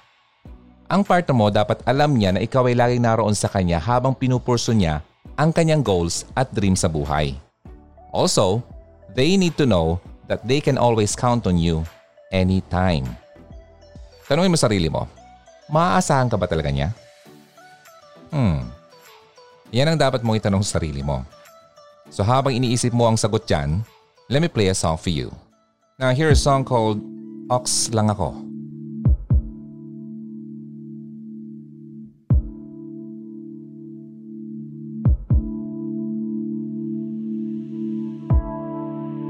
Ang 0.89 1.05
partner 1.05 1.37
mo 1.37 1.53
dapat 1.53 1.85
alam 1.85 2.17
niya 2.17 2.33
na 2.33 2.41
ikaw 2.41 2.65
ay 2.65 2.73
laging 2.73 3.05
naroon 3.05 3.37
sa 3.37 3.53
kanya 3.53 3.77
habang 3.77 4.17
pinupurso 4.17 4.73
niya 4.73 5.05
ang 5.37 5.53
kanyang 5.53 5.85
goals 5.85 6.25
at 6.33 6.49
dreams 6.57 6.81
sa 6.81 6.89
buhay. 6.89 7.37
Also, 8.09 8.65
they 9.13 9.37
need 9.37 9.53
to 9.61 9.69
know 9.69 10.01
that 10.33 10.41
they 10.49 10.65
can 10.65 10.81
always 10.81 11.13
count 11.13 11.45
on 11.45 11.61
you 11.61 11.85
anytime. 12.33 13.05
Tanungin 14.25 14.53
mo 14.53 14.57
sarili 14.57 14.89
mo, 14.89 15.05
maaasahan 15.69 16.33
ka 16.33 16.41
ba 16.41 16.49
talaga 16.49 16.73
niya? 16.73 16.89
Hmm. 18.33 18.69
Yan 19.73 19.93
ang 19.93 20.01
dapat 20.01 20.25
mong 20.25 20.41
itanong 20.41 20.65
sa 20.65 20.81
sarili 20.81 21.05
mo. 21.05 21.25
So 22.09 22.25
habang 22.25 22.57
iniisip 22.57 22.97
mo 22.97 23.07
ang 23.07 23.21
sagot 23.21 23.45
dyan, 23.45 23.85
let 24.33 24.41
me 24.41 24.49
play 24.49 24.73
a 24.73 24.77
song 24.77 24.97
for 24.97 25.13
you. 25.13 25.29
Now 26.01 26.17
here's 26.17 26.41
a 26.41 26.43
song 26.43 26.65
called 26.65 26.99
Ox 27.53 27.93
Lang 27.93 28.09
Ako. 28.09 28.49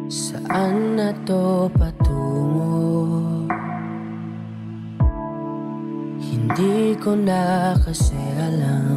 Saan 0.08 0.96
na 0.96 1.12
to 1.28 1.68
patungo? 1.76 3.44
Hindi 6.16 6.96
ko 6.96 7.12
na 7.12 7.76
kasi 7.84 8.16
alam 8.40 8.88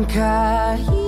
Kahit 0.06 1.05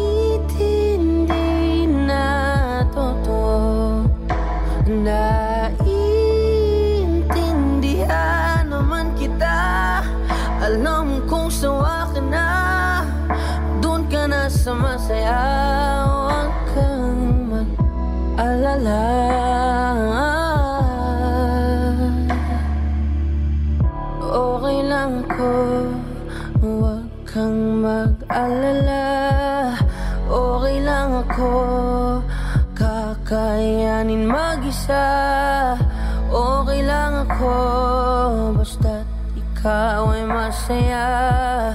masaya. 40.69 41.73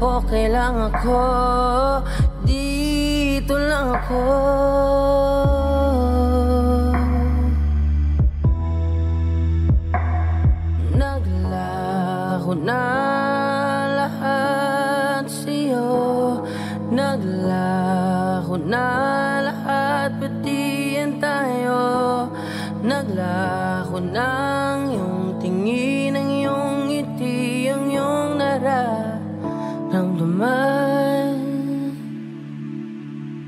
Okay 0.00 0.48
lang 0.48 0.88
ako. 0.88 1.20
Dito 2.48 3.54
lang 3.60 3.92
ako 3.92 4.81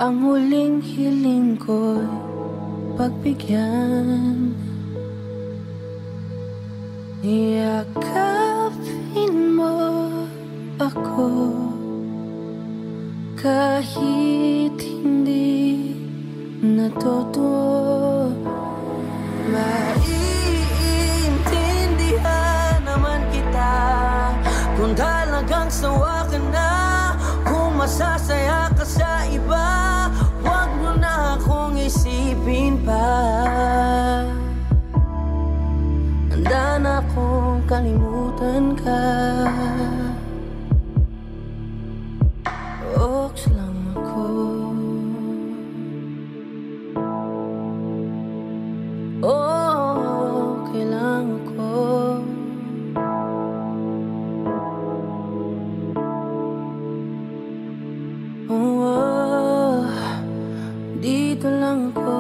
Ang 0.04 0.20
huling 0.20 0.84
hiling 0.84 1.56
ko'y 1.56 2.04
pagbigyan. 3.00 4.52
Yakapin 7.24 7.96
mo 9.56 10.04
ako. 10.76 11.56
Kahit 13.32 14.76
hindi 14.76 15.96
natutuwa 16.60 18.28
kalimutan 37.64 38.76
ka. 38.76 39.04
Oks 43.00 43.48
lang 43.56 43.76
ako. 43.96 44.26
Okay 49.24 50.84
lang 50.84 51.26
ako. 51.40 51.72
Oh, 58.52 59.80
dito 61.00 61.48
lang 61.48 61.96
ako. 61.96 62.16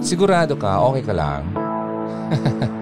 Sigurado 0.00 0.56
ka, 0.56 0.80
okay 0.80 1.04
ka 1.04 1.12
lang. 1.12 1.44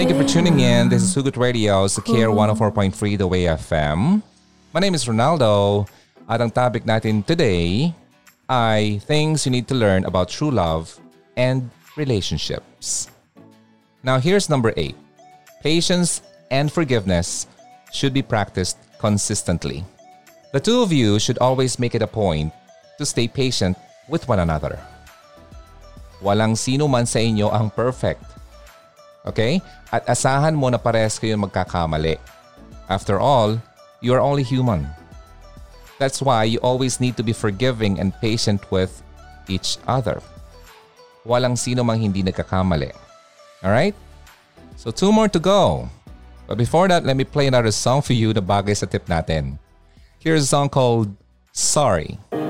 Thank 0.00 0.16
you 0.16 0.16
for 0.16 0.24
tuning 0.24 0.60
in. 0.60 0.88
This 0.88 1.04
is 1.04 1.12
Hugot 1.12 1.36
Radio 1.36 1.84
sa 1.84 2.00
Care 2.00 2.32
104.3 2.32 3.20
The 3.20 3.28
Way 3.28 3.52
FM. 3.52 4.24
My 4.72 4.80
name 4.80 4.96
is 4.96 5.04
Ronaldo. 5.04 5.84
At 6.24 6.40
ang 6.40 6.48
topic 6.48 6.88
natin 6.88 7.20
today 7.20 7.92
ay 8.48 8.96
things 9.04 9.44
you 9.44 9.52
need 9.52 9.68
to 9.68 9.76
learn 9.76 10.08
about 10.08 10.32
true 10.32 10.48
love 10.48 10.96
and 11.36 11.68
relationships. 12.00 13.12
Now 14.00 14.16
here's 14.16 14.48
number 14.48 14.72
eight. 14.80 14.96
Patience 15.60 16.24
and 16.48 16.72
forgiveness 16.72 17.44
should 17.92 18.16
be 18.16 18.24
practiced 18.24 18.80
consistently. 18.96 19.84
The 20.56 20.64
two 20.64 20.80
of 20.80 20.96
you 20.96 21.20
should 21.20 21.36
always 21.44 21.76
make 21.76 21.92
it 21.92 22.00
a 22.00 22.08
point 22.08 22.56
to 22.96 23.04
stay 23.04 23.28
patient 23.28 23.76
with 24.08 24.24
one 24.32 24.40
another. 24.40 24.80
Walang 26.24 26.56
sino 26.56 26.88
man 26.88 27.04
sa 27.04 27.20
inyo 27.20 27.52
ang 27.52 27.68
perfect. 27.68 28.29
Okay? 29.26 29.60
At 29.92 30.06
asahan 30.08 30.56
mo 30.56 30.68
na 30.72 30.80
parehas 30.80 31.20
kayo 31.20 31.36
magkakamali. 31.36 32.16
After 32.88 33.20
all, 33.20 33.60
you 34.00 34.16
are 34.16 34.22
only 34.22 34.42
human. 34.42 34.88
That's 36.00 36.24
why 36.24 36.48
you 36.48 36.58
always 36.64 36.98
need 36.98 37.20
to 37.20 37.24
be 37.24 37.36
forgiving 37.36 38.00
and 38.00 38.16
patient 38.24 38.64
with 38.72 39.04
each 39.46 39.76
other. 39.84 40.24
Walang 41.28 41.60
sino 41.60 41.84
mang 41.84 42.00
hindi 42.00 42.24
nagkakamali. 42.24 42.96
Alright? 43.60 43.94
So 44.80 44.90
two 44.90 45.12
more 45.12 45.28
to 45.28 45.38
go. 45.38 45.92
But 46.48 46.56
before 46.56 46.88
that, 46.88 47.04
let 47.04 47.14
me 47.14 47.22
play 47.22 47.46
another 47.46 47.70
song 47.70 48.02
for 48.02 48.16
you 48.16 48.32
na 48.32 48.40
bagay 48.40 48.74
sa 48.74 48.88
tip 48.88 49.06
natin. 49.06 49.60
Here's 50.18 50.42
a 50.42 50.50
song 50.50 50.72
called 50.72 51.12
Sorry. 51.52 52.18
You 52.32 52.49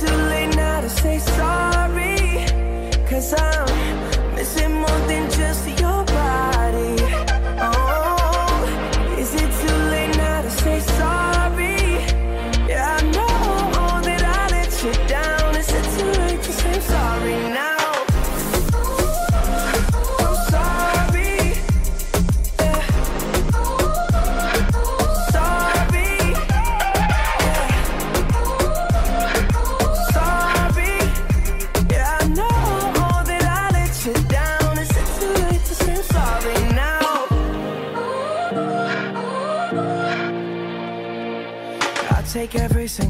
too 0.00 0.16
late 0.32 0.56
now 0.56 0.80
to 0.80 0.88
say 0.88 1.18
sorry? 1.18 2.16
Cause 3.08 3.34
I'm 3.34 4.34
missing 4.34 4.72
more 4.72 5.00
than 5.08 5.30
just 5.30 5.68
your 5.80 6.09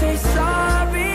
say 0.00 0.16
sorry. 0.16 1.12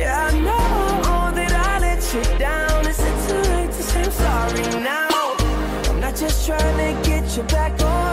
Yeah, 0.00 0.28
I 0.28 0.38
know 0.46 1.30
that 1.38 1.52
I 1.52 1.78
let 1.78 2.02
you 2.12 2.22
down. 2.38 2.86
Is 2.90 2.98
it 2.98 3.16
too 3.26 3.42
late 3.52 3.70
to 3.70 3.82
say 3.90 4.02
I'm 4.02 4.10
sorry 4.10 4.82
now? 4.82 5.36
I'm 5.88 6.00
not 6.00 6.16
just 6.16 6.44
trying 6.46 6.78
to 6.82 7.08
get 7.08 7.36
you 7.36 7.44
back 7.44 7.80
on. 7.82 8.03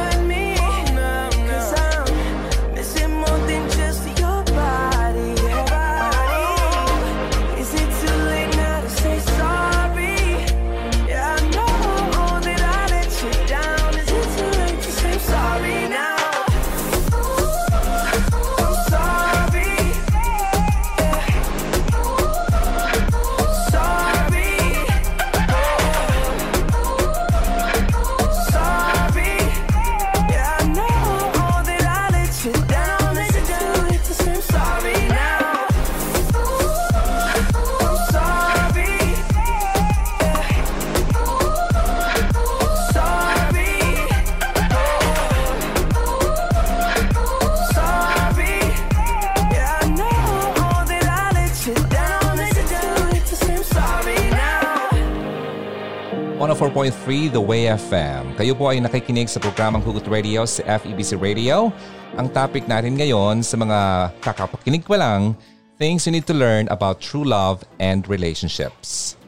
Way 57.52 57.68
FM. 57.68 58.40
Kayo 58.40 58.56
po 58.56 58.72
ay 58.72 58.80
nakikinig 58.80 59.28
sa 59.28 59.36
programang 59.44 59.84
Hugot 59.84 60.08
Radio 60.08 60.48
sa 60.48 60.64
FEBC 60.80 61.20
Radio. 61.20 61.68
Ang 62.16 62.32
topic 62.32 62.64
natin 62.64 62.96
ngayon 62.96 63.44
sa 63.44 63.60
mga 63.60 64.08
kakapakinig 64.24 64.88
pa 64.88 64.96
lang, 64.96 65.36
things 65.76 66.08
you 66.08 66.16
need 66.16 66.24
to 66.24 66.32
learn 66.32 66.72
about 66.72 67.04
true 67.04 67.28
love 67.28 67.60
and 67.84 68.08
relationships. 68.08 69.20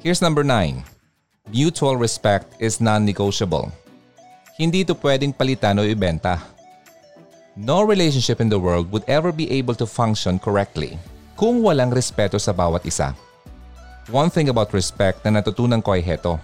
Here's 0.00 0.24
number 0.24 0.40
9. 0.40 0.80
Mutual 1.52 2.00
respect 2.00 2.56
is 2.56 2.80
non-negotiable. 2.80 3.68
Hindi 4.56 4.88
ito 4.88 4.96
pwedeng 4.96 5.36
palitan 5.36 5.76
o 5.76 5.84
ibenta. 5.84 6.40
No 7.52 7.84
relationship 7.84 8.40
in 8.40 8.48
the 8.48 8.56
world 8.56 8.88
would 8.88 9.04
ever 9.12 9.28
be 9.28 9.44
able 9.52 9.76
to 9.76 9.84
function 9.84 10.40
correctly 10.40 10.96
kung 11.36 11.60
walang 11.60 11.92
respeto 11.92 12.40
sa 12.40 12.56
bawat 12.56 12.88
isa. 12.88 13.12
One 14.08 14.32
thing 14.32 14.48
about 14.48 14.72
respect 14.72 15.20
na 15.28 15.36
natutunan 15.36 15.84
ko 15.84 15.92
ay 15.92 16.00
heto. 16.00 16.40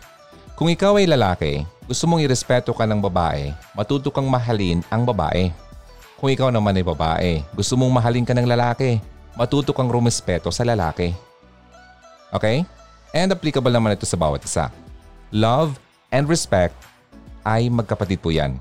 Kung 0.63 0.71
ikaw 0.71 0.95
ay 0.95 1.11
lalaki, 1.11 1.67
gusto 1.91 2.07
mong 2.07 2.23
irespeto 2.23 2.71
ka 2.71 2.87
ng 2.87 3.03
babae, 3.03 3.51
matuto 3.75 4.15
kang 4.15 4.31
mahalin 4.31 4.79
ang 4.95 5.03
babae. 5.03 5.51
Kung 6.23 6.31
ikaw 6.31 6.55
naman 6.55 6.79
ay 6.79 6.87
babae, 6.87 7.43
gusto 7.51 7.75
mong 7.75 7.91
mahalin 7.91 8.23
ka 8.23 8.31
ng 8.31 8.47
lalaki, 8.47 9.03
matuto 9.35 9.75
kang 9.75 9.91
rumespeto 9.91 10.55
sa 10.55 10.63
lalaki. 10.63 11.19
Okay? 12.31 12.63
And 13.11 13.35
applicable 13.35 13.75
naman 13.75 13.99
ito 13.99 14.07
sa 14.07 14.15
bawat 14.15 14.47
isa. 14.47 14.71
Love 15.35 15.83
and 16.15 16.31
respect 16.31 16.79
ay 17.43 17.67
magkapatid 17.67 18.23
po 18.23 18.31
yan. 18.31 18.55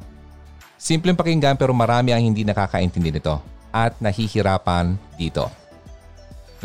Simpleng 0.82 1.14
pakinggan 1.14 1.54
pero 1.54 1.70
marami 1.70 2.18
ang 2.18 2.26
hindi 2.26 2.42
nakakaintindi 2.42 3.14
nito 3.14 3.38
at 3.70 3.94
nahihirapan 4.02 4.98
dito. 5.22 5.54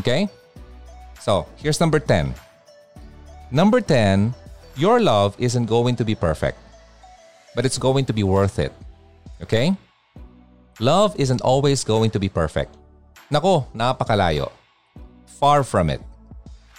Okay? 0.01 0.32
So, 1.20 1.45
here's 1.61 1.76
number 1.76 2.01
10. 2.01 2.32
Number 3.53 3.84
10, 3.84 4.46
your 4.77 5.01
love 5.01 5.35
isn't 5.39 5.66
going 5.66 5.97
to 5.97 6.05
be 6.05 6.14
perfect, 6.14 6.59
but 7.55 7.64
it's 7.64 7.79
going 7.79 8.05
to 8.05 8.12
be 8.12 8.22
worth 8.22 8.59
it. 8.59 8.72
Okay? 9.43 9.77
Love 10.81 11.16
isn't 11.18 11.41
always 11.41 11.85
going 11.85 12.11
to 12.11 12.20
be 12.20 12.29
perfect. 12.29 12.77
Nako, 13.33 13.66
napakalayo. 13.74 14.53
Far 15.41 15.64
from 15.64 15.91
it. 15.91 16.01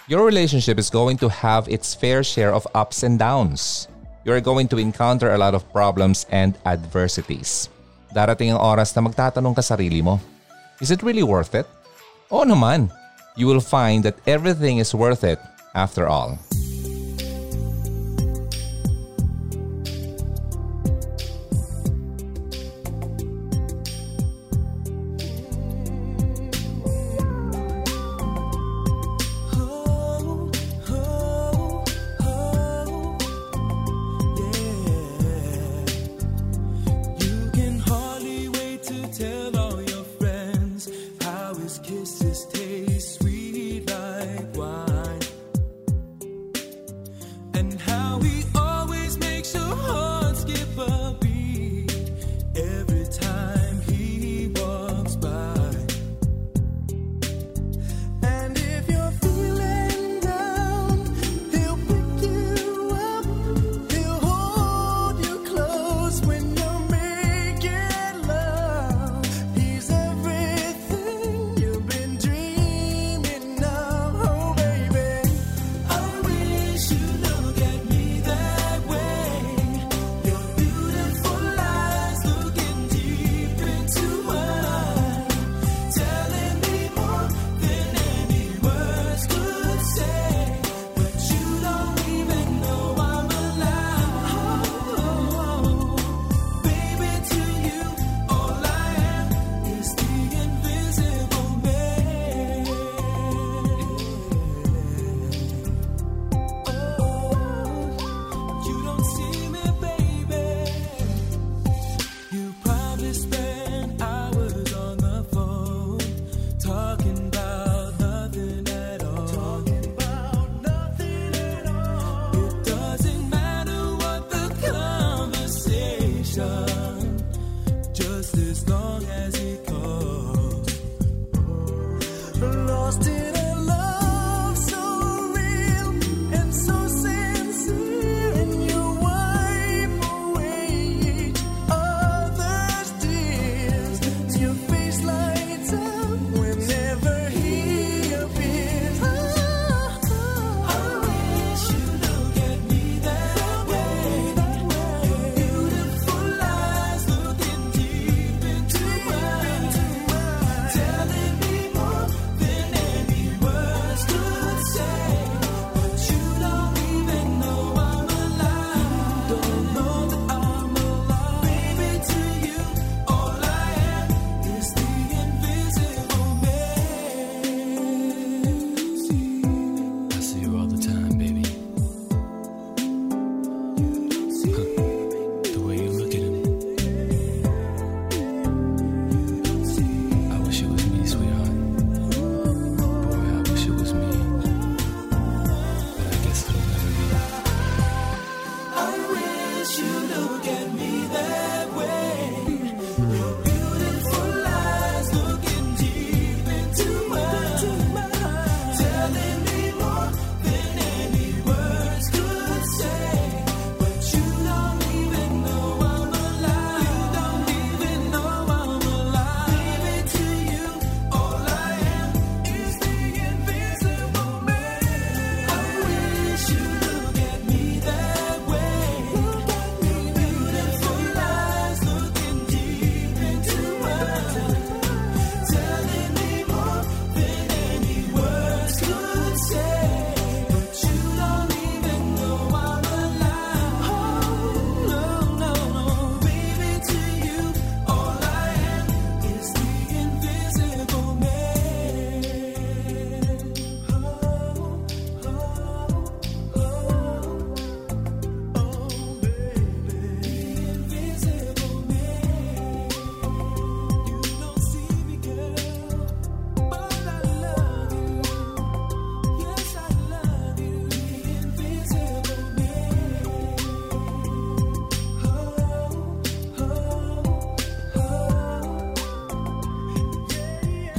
Your 0.06 0.24
relationship 0.24 0.78
is 0.78 0.88
going 0.88 1.18
to 1.18 1.28
have 1.28 1.68
its 1.68 1.94
fair 1.94 2.24
share 2.24 2.54
of 2.54 2.66
ups 2.74 3.02
and 3.02 3.18
downs. 3.18 3.88
You're 4.24 4.40
going 4.40 4.68
to 4.68 4.78
encounter 4.78 5.34
a 5.34 5.38
lot 5.38 5.54
of 5.54 5.66
problems 5.72 6.24
and 6.30 6.56
adversities. 6.64 7.68
Darating 8.14 8.56
ang 8.56 8.62
oras 8.62 8.96
na 8.96 9.04
magtatanong 9.04 9.52
ka 9.52 9.60
sarili 9.60 10.00
mo, 10.00 10.16
is 10.80 10.90
it 10.90 11.04
really 11.04 11.26
worth 11.26 11.54
it? 11.54 11.68
Oo 12.32 12.44
naman 12.44 12.88
you 13.36 13.46
will 13.46 13.62
find 13.62 14.02
that 14.02 14.18
everything 14.26 14.78
is 14.78 14.94
worth 14.94 15.22
it 15.22 15.38
after 15.74 16.08
all. 16.08 16.38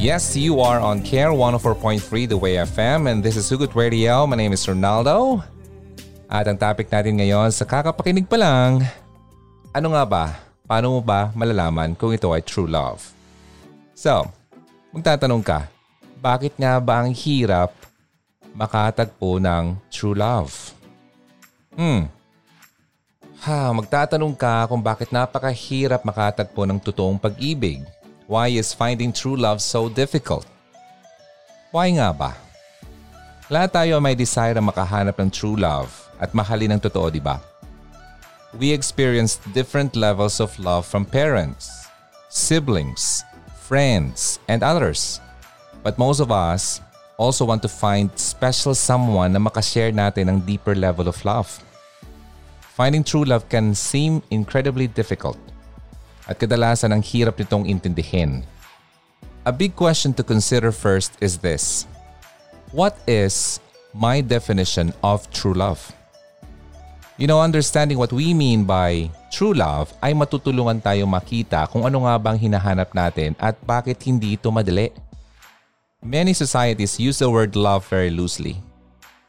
Yes, 0.10 0.34
you 0.34 0.58
are 0.58 0.82
on 0.82 1.06
Care 1.06 1.30
104.3 1.30 2.02
The 2.26 2.34
Way 2.34 2.58
FM 2.66 3.06
and 3.06 3.22
this 3.22 3.38
is 3.38 3.46
Hugot 3.46 3.78
Radio. 3.78 4.26
My 4.26 4.34
name 4.34 4.58
is 4.58 4.66
Ronaldo. 4.66 5.46
At 6.26 6.50
ang 6.50 6.58
topic 6.58 6.90
natin 6.90 7.22
ngayon 7.22 7.54
sa 7.54 7.62
kakapakinig 7.62 8.26
pa 8.26 8.34
lang, 8.42 8.82
ano 9.70 9.94
nga 9.94 10.04
ba? 10.10 10.26
Paano 10.66 10.98
mo 10.98 11.02
ba 11.06 11.30
malalaman 11.38 11.94
kung 11.94 12.10
ito 12.10 12.26
ay 12.34 12.42
true 12.42 12.66
love? 12.66 13.06
So, 13.94 14.26
magtatanong 14.98 15.46
ka, 15.46 15.70
bakit 16.18 16.58
nga 16.58 16.82
ba 16.82 17.06
ang 17.06 17.14
hirap 17.14 17.70
makatagpo 18.58 19.38
ng 19.38 19.78
true 19.94 20.18
love? 20.18 20.74
Hmm. 21.78 22.10
Ha, 23.46 23.70
magtatanong 23.78 24.34
ka 24.34 24.66
kung 24.74 24.82
bakit 24.82 25.14
napakahirap 25.14 26.02
makatagpo 26.02 26.66
ng 26.66 26.82
totoong 26.82 27.22
pag-ibig. 27.22 27.86
Why 28.30 28.54
is 28.54 28.78
finding 28.78 29.10
true 29.10 29.34
love 29.34 29.58
so 29.58 29.90
difficult? 29.90 30.46
Why 31.74 31.90
nga 31.98 32.14
ba? 32.14 32.38
Lahat 33.50 33.74
tayo 33.74 33.98
may 33.98 34.14
desire 34.14 34.54
na 34.54 34.62
makahanap 34.62 35.18
ng 35.18 35.34
true 35.34 35.58
love 35.58 35.90
at 36.22 36.30
mahalin 36.38 36.78
ng 36.78 36.82
totoo, 36.86 37.10
di 37.10 37.18
ba? 37.18 37.42
We 38.54 38.70
experience 38.70 39.42
different 39.58 39.98
levels 39.98 40.38
of 40.38 40.54
love 40.62 40.86
from 40.86 41.10
parents, 41.10 41.90
siblings, 42.30 43.26
friends, 43.66 44.38
and 44.46 44.62
others. 44.62 45.18
But 45.82 45.98
most 45.98 46.22
of 46.22 46.30
us 46.30 46.86
also 47.18 47.50
want 47.50 47.66
to 47.66 47.72
find 47.72 48.14
special 48.14 48.78
someone 48.78 49.34
na 49.34 49.42
makashare 49.42 49.90
natin 49.90 50.30
ng 50.30 50.46
deeper 50.46 50.78
level 50.78 51.10
of 51.10 51.18
love. 51.26 51.50
Finding 52.78 53.02
true 53.02 53.26
love 53.26 53.50
can 53.50 53.74
seem 53.74 54.22
incredibly 54.30 54.86
difficult 54.86 55.42
at 56.30 56.38
kadalasan 56.38 56.94
ang 56.94 57.02
hirap 57.02 57.42
nitong 57.42 57.66
intindihin. 57.66 58.46
A 59.50 59.52
big 59.52 59.74
question 59.74 60.14
to 60.14 60.22
consider 60.22 60.70
first 60.70 61.18
is 61.18 61.42
this. 61.42 61.90
What 62.70 62.94
is 63.10 63.58
my 63.98 64.22
definition 64.22 64.94
of 65.02 65.26
true 65.34 65.58
love? 65.58 65.82
You 67.18 67.26
know, 67.26 67.42
understanding 67.42 67.98
what 67.98 68.14
we 68.14 68.38
mean 68.38 68.64
by 68.64 69.10
true 69.34 69.58
love 69.58 69.90
ay 70.06 70.14
matutulungan 70.14 70.80
tayo 70.80 71.10
makita 71.10 71.66
kung 71.68 71.84
ano 71.84 72.06
nga 72.06 72.16
bang 72.22 72.38
hinahanap 72.38 72.94
natin 72.94 73.34
at 73.42 73.58
bakit 73.66 73.98
hindi 74.06 74.38
ito 74.38 74.54
madali. 74.54 74.94
Many 76.00 76.32
societies 76.32 76.96
use 76.96 77.20
the 77.20 77.28
word 77.28 77.60
love 77.60 77.84
very 77.90 78.14
loosely. 78.14 78.62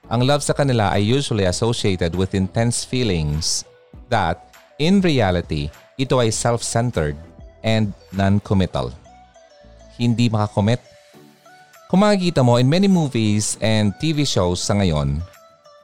Ang 0.06 0.22
love 0.22 0.44
sa 0.44 0.54
kanila 0.54 0.94
ay 0.94 1.02
usually 1.02 1.48
associated 1.48 2.14
with 2.14 2.36
intense 2.36 2.86
feelings 2.86 3.66
that, 4.06 4.54
in 4.78 5.02
reality, 5.02 5.70
ito 6.00 6.16
ay 6.16 6.32
self-centered 6.32 7.16
and 7.60 7.92
non-committal. 8.16 8.88
Hindi 10.00 10.32
makakommit. 10.32 10.80
Kung 11.92 12.00
makikita 12.00 12.40
mo 12.40 12.56
in 12.56 12.70
many 12.70 12.88
movies 12.88 13.60
and 13.60 13.92
TV 14.00 14.24
shows 14.24 14.64
sa 14.64 14.78
ngayon, 14.80 15.20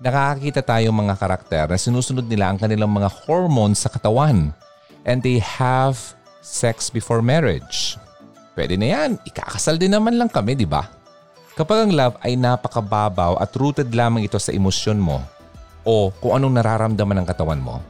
nakakakita 0.01 0.65
tayo 0.65 0.89
mga 0.89 1.21
karakter 1.21 1.65
na 1.69 1.77
sinusunod 1.77 2.25
nila 2.25 2.49
ang 2.49 2.57
kanilang 2.57 2.89
mga 2.89 3.13
hormones 3.29 3.85
sa 3.85 3.93
katawan 3.93 4.57
and 5.05 5.21
they 5.21 5.37
have 5.37 6.01
sex 6.41 6.89
before 6.89 7.21
marriage. 7.21 8.01
Pwede 8.57 8.81
na 8.81 8.89
yan, 8.89 9.11
ikakasal 9.29 9.77
din 9.77 9.93
naman 9.93 10.17
lang 10.17 10.33
kami, 10.33 10.57
di 10.57 10.65
ba? 10.65 10.89
Kapag 11.57 11.89
ang 11.89 11.93
love 11.93 12.17
ay 12.25 12.37
napakababaw 12.41 13.37
at 13.37 13.53
rooted 13.53 13.93
lamang 13.93 14.25
ito 14.25 14.41
sa 14.41 14.53
emosyon 14.53 14.97
mo 14.97 15.21
o 15.85 16.09
kung 16.21 16.37
anong 16.41 16.57
nararamdaman 16.57 17.21
ng 17.21 17.27
katawan 17.29 17.61
mo, 17.61 17.85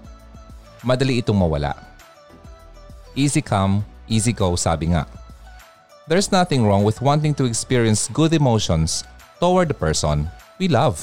madali 0.82 1.18
itong 1.22 1.38
mawala. 1.38 1.74
Easy 3.16 3.40
come, 3.40 3.80
easy 4.12 4.36
go 4.36 4.60
sabi 4.60 4.92
nga. 4.92 5.08
There's 6.04 6.30
nothing 6.30 6.68
wrong 6.68 6.84
with 6.84 7.00
wanting 7.00 7.32
to 7.40 7.48
experience 7.48 8.12
good 8.12 8.36
emotions 8.36 9.08
toward 9.40 9.72
the 9.72 9.74
person 9.74 10.28
we 10.60 10.68
love. 10.68 11.00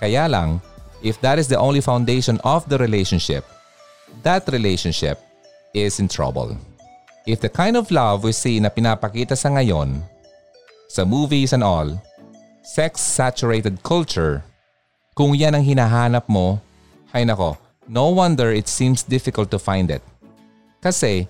Kaya 0.00 0.24
lang, 0.24 0.64
if 1.04 1.20
that 1.20 1.38
is 1.38 1.46
the 1.46 1.60
only 1.60 1.84
foundation 1.84 2.40
of 2.48 2.64
the 2.72 2.80
relationship, 2.80 3.44
that 4.24 4.48
relationship 4.48 5.20
is 5.76 6.00
in 6.00 6.08
trouble. 6.08 6.56
If 7.28 7.44
the 7.44 7.52
kind 7.52 7.76
of 7.76 7.92
love 7.92 8.24
we 8.24 8.32
see 8.32 8.56
na 8.56 8.72
pinapakita 8.72 9.36
sa 9.36 9.52
ngayon 9.52 10.00
sa 10.88 11.04
movies 11.04 11.52
and 11.52 11.60
all, 11.60 12.00
sex-saturated 12.64 13.84
culture, 13.84 14.40
kung 15.12 15.36
yan 15.36 15.52
ang 15.52 15.64
hinahanap 15.64 16.24
mo, 16.24 16.64
ay 17.12 17.28
nako, 17.28 17.60
no 17.84 18.08
wonder 18.08 18.48
it 18.48 18.66
seems 18.66 19.04
difficult 19.04 19.52
to 19.52 19.60
find 19.60 19.92
it. 19.92 20.00
Kasi, 20.84 21.24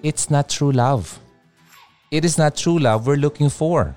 it's 0.00 0.32
not 0.32 0.48
true 0.48 0.72
love. 0.72 1.20
It 2.08 2.24
is 2.24 2.40
not 2.40 2.56
true 2.56 2.80
love 2.80 3.04
we're 3.04 3.20
looking 3.20 3.52
for. 3.52 3.92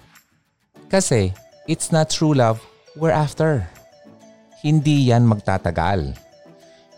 Kasi, 0.92 1.32
it's 1.64 1.96
not 1.96 2.12
true 2.12 2.36
love 2.36 2.60
we're 3.00 3.16
after. 3.16 3.64
Hindi 4.60 5.08
yan 5.08 5.24
magtatagal. 5.24 6.12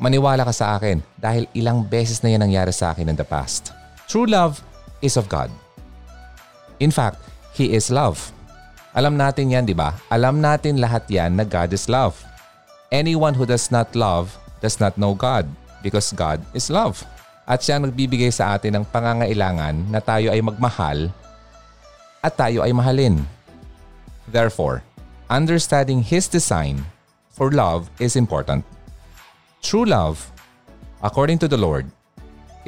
Maniwala 0.02 0.42
ka 0.42 0.50
sa 0.50 0.82
akin 0.82 1.06
dahil 1.22 1.46
ilang 1.54 1.86
beses 1.86 2.26
na 2.26 2.34
yan 2.34 2.42
nangyari 2.42 2.74
sa 2.74 2.98
akin 2.98 3.14
in 3.14 3.18
the 3.20 3.28
past. 3.28 3.78
True 4.10 4.26
love 4.26 4.58
is 5.06 5.14
of 5.14 5.30
God. 5.30 5.54
In 6.82 6.90
fact, 6.90 7.22
He 7.54 7.78
is 7.78 7.94
love. 7.94 8.18
Alam 8.98 9.22
natin 9.22 9.54
yan, 9.54 9.70
di 9.70 9.78
ba? 9.78 9.94
Alam 10.10 10.42
natin 10.42 10.82
lahat 10.82 11.06
yan 11.14 11.38
na 11.38 11.46
God 11.46 11.70
is 11.78 11.86
love. 11.86 12.18
Anyone 12.90 13.38
who 13.38 13.46
does 13.46 13.70
not 13.70 13.94
love 13.94 14.34
does 14.66 14.82
not 14.82 14.98
know 14.98 15.14
God 15.14 15.46
because 15.86 16.10
God 16.10 16.42
is 16.58 16.74
love. 16.74 17.06
At 17.50 17.66
siya 17.66 17.82
ang 17.82 17.90
nagbibigay 17.90 18.30
sa 18.30 18.54
atin 18.54 18.78
ng 18.78 18.86
pangangailangan 18.86 19.90
na 19.90 19.98
tayo 19.98 20.30
ay 20.30 20.38
magmahal 20.38 21.10
at 22.22 22.34
tayo 22.38 22.62
ay 22.62 22.70
mahalin. 22.70 23.26
Therefore, 24.30 24.86
understanding 25.34 26.06
His 26.06 26.30
design 26.30 26.86
for 27.34 27.50
love 27.50 27.90
is 27.98 28.14
important. 28.14 28.62
True 29.66 29.90
love, 29.90 30.30
according 31.02 31.42
to 31.42 31.50
the 31.50 31.58
Lord, 31.58 31.90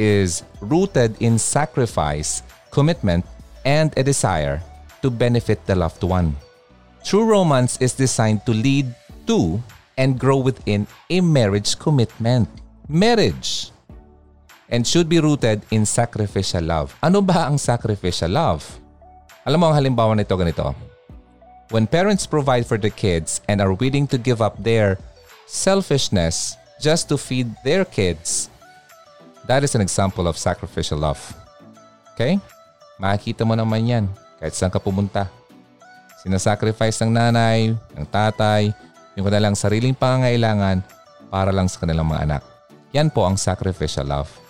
is 0.02 0.42
rooted 0.66 1.14
in 1.22 1.38
sacrifice, 1.38 2.42
commitment, 2.74 3.22
and 3.62 3.94
a 3.94 4.02
desire 4.02 4.66
to 5.06 5.14
benefit 5.14 5.62
the 5.70 5.78
loved 5.78 6.02
one. 6.02 6.34
True 7.06 7.26
romance 7.26 7.78
is 7.78 7.94
designed 7.94 8.46
to 8.50 8.54
lead 8.54 8.90
to 9.30 9.62
and 9.98 10.18
grow 10.18 10.38
within 10.38 10.88
a 11.10 11.22
marriage 11.22 11.78
commitment. 11.78 12.50
Marriage. 12.90 13.70
And 14.72 14.88
should 14.88 15.12
be 15.12 15.20
rooted 15.20 15.68
in 15.70 15.84
sacrificial 15.84 16.64
love. 16.64 16.96
Ano 17.04 17.20
ba 17.20 17.52
ang 17.52 17.60
sacrificial 17.60 18.32
love? 18.32 18.64
Alam 19.44 19.60
mo 19.60 19.66
ang 19.68 19.76
halimbawa 19.76 20.16
nito 20.16 20.32
ganito. 20.40 20.72
When 21.76 21.88
parents 21.88 22.24
provide 22.24 22.64
for 22.64 22.80
the 22.80 22.92
kids 22.92 23.44
and 23.52 23.60
are 23.60 23.76
willing 23.76 24.08
to 24.12 24.18
give 24.20 24.40
up 24.40 24.56
their 24.60 24.96
selfishness 25.44 26.56
just 26.80 27.12
to 27.12 27.20
feed 27.20 27.52
their 27.68 27.84
kids, 27.84 28.48
that 29.48 29.64
is 29.64 29.76
an 29.76 29.84
example 29.84 30.28
of 30.28 30.40
sacrificial 30.40 31.00
love. 31.00 31.20
Okay? 32.16 32.40
Makikita 32.96 33.44
mo 33.44 33.56
naman 33.60 33.88
yan 33.88 34.06
kahit 34.40 34.56
saan 34.56 34.72
ka 34.72 34.80
pumunta. 34.80 35.28
Sinasacrifice 36.24 37.02
ng 37.04 37.12
nanay, 37.12 37.76
ng 37.76 38.08
tatay, 38.08 38.72
yung 39.20 39.26
kanilang 39.28 39.58
sariling 39.58 39.94
pangangailangan 39.94 40.80
para 41.28 41.52
lang 41.52 41.68
sa 41.68 41.84
kanilang 41.84 42.08
mga 42.08 42.24
anak. 42.24 42.42
Yan 42.92 43.08
po 43.08 43.24
ang 43.24 43.40
sacrificial 43.40 44.08
love. 44.08 44.41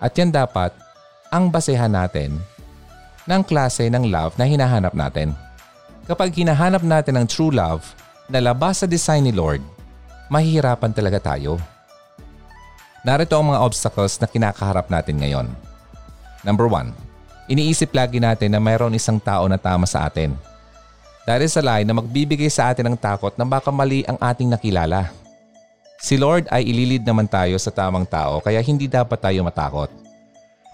At 0.00 0.16
yan 0.16 0.32
dapat 0.32 0.72
ang 1.28 1.52
basehan 1.52 1.92
natin 1.92 2.40
ng 3.28 3.42
klase 3.44 3.86
ng 3.92 4.08
love 4.08 4.34
na 4.40 4.48
hinahanap 4.48 4.96
natin. 4.96 5.36
Kapag 6.08 6.32
hinahanap 6.32 6.82
natin 6.82 7.20
ang 7.20 7.26
true 7.28 7.52
love 7.52 7.84
na 8.26 8.40
labas 8.40 8.82
sa 8.82 8.88
design 8.88 9.28
ni 9.28 9.32
Lord, 9.36 9.60
mahihirapan 10.32 10.90
talaga 10.90 11.36
tayo. 11.36 11.60
Narito 13.04 13.36
ang 13.36 13.52
mga 13.52 13.60
obstacles 13.60 14.16
na 14.18 14.26
kinakaharap 14.26 14.88
natin 14.88 15.20
ngayon. 15.20 15.46
Number 16.42 16.64
one, 16.64 16.96
iniisip 17.52 17.92
lagi 17.92 18.18
natin 18.18 18.56
na 18.56 18.60
mayroon 18.60 18.96
isang 18.96 19.20
tao 19.20 19.44
na 19.46 19.60
tama 19.60 19.84
sa 19.84 20.08
atin. 20.08 20.32
That 21.28 21.44
is 21.44 21.54
a 21.54 21.62
lie 21.62 21.84
na 21.84 21.92
magbibigay 21.92 22.48
sa 22.48 22.72
atin 22.72 22.88
ng 22.90 22.96
takot 22.96 23.36
na 23.36 23.44
baka 23.44 23.68
mali 23.68 24.02
ang 24.08 24.16
ating 24.16 24.48
nakilala. 24.48 25.12
Si 26.00 26.16
Lord 26.16 26.48
ay 26.48 26.64
ililid 26.64 27.04
naman 27.04 27.28
tayo 27.28 27.60
sa 27.60 27.68
tamang 27.68 28.08
tao 28.08 28.40
kaya 28.40 28.64
hindi 28.64 28.88
dapat 28.88 29.20
tayo 29.20 29.44
matakot. 29.44 29.92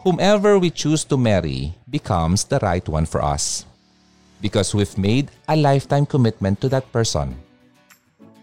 Whomever 0.06 0.54
we 0.54 0.70
choose 0.70 1.02
to 1.10 1.18
marry 1.18 1.74
becomes 1.90 2.46
the 2.46 2.62
right 2.62 2.86
one 2.86 3.10
for 3.10 3.18
us. 3.18 3.66
Because 4.38 4.70
we've 4.70 4.94
made 4.94 5.34
a 5.50 5.58
lifetime 5.58 6.06
commitment 6.06 6.62
to 6.62 6.70
that 6.70 6.86
person. 6.94 7.34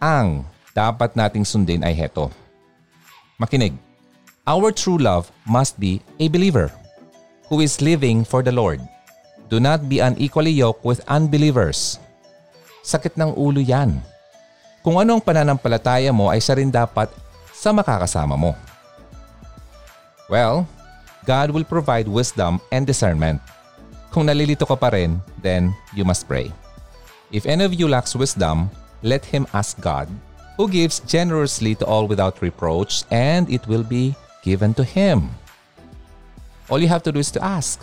Ang 0.03 0.43
dapat 0.75 1.15
nating 1.15 1.47
sundin 1.47 1.88
ay 1.88 1.95
heto. 1.95 2.27
Makinig. 3.39 3.79
Our 4.43 4.75
true 4.75 4.99
love 4.99 5.31
must 5.47 5.79
be 5.79 6.03
a 6.19 6.27
believer 6.27 6.67
who 7.47 7.63
is 7.63 7.79
living 7.79 8.27
for 8.27 8.43
the 8.43 8.51
Lord. 8.51 8.84
Do 9.47 9.63
not 9.63 9.88
be 9.88 10.03
unequally 10.03 10.51
yoked 10.51 10.84
with 10.84 10.99
unbelievers. 11.07 11.95
Sakit 12.84 13.15
ng 13.15 13.39
ulo 13.39 13.63
yan. 13.63 14.03
Kung 14.84 14.99
anong 14.99 15.23
pananampalataya 15.23 16.11
mo 16.11 16.27
ay 16.27 16.43
siya 16.43 16.59
rin 16.59 16.67
dapat 16.67 17.07
sa 17.55 17.71
makakasama 17.71 18.36
mo. 18.36 18.51
Well, 20.27 20.67
God 21.23 21.55
will 21.55 21.63
provide 21.63 22.11
wisdom 22.11 22.59
and 22.67 22.84
discernment. 22.84 23.39
Kung 24.11 24.27
nalilito 24.27 24.67
ka 24.67 24.75
pa 24.75 24.91
rin, 24.91 25.23
then 25.39 25.71
you 25.95 26.03
must 26.03 26.27
pray. 26.27 26.51
If 27.31 27.47
any 27.47 27.63
of 27.63 27.71
you 27.71 27.88
lacks 27.88 28.11
wisdom, 28.11 28.67
let 28.99 29.23
him 29.23 29.47
ask 29.55 29.79
God, 29.79 30.11
who 30.59 30.67
gives 30.67 30.99
generously 31.07 31.79
to 31.79 31.88
all 31.88 32.03
without 32.03 32.43
reproach, 32.43 33.07
and 33.07 33.47
it 33.47 33.63
will 33.71 33.88
be 33.88 34.11
given 34.43 34.75
to 34.75 34.84
him. 34.84 35.31
All 36.67 36.84
you 36.84 36.91
have 36.91 37.07
to 37.07 37.11
do 37.15 37.23
is 37.23 37.31
to 37.31 37.41
ask. 37.41 37.79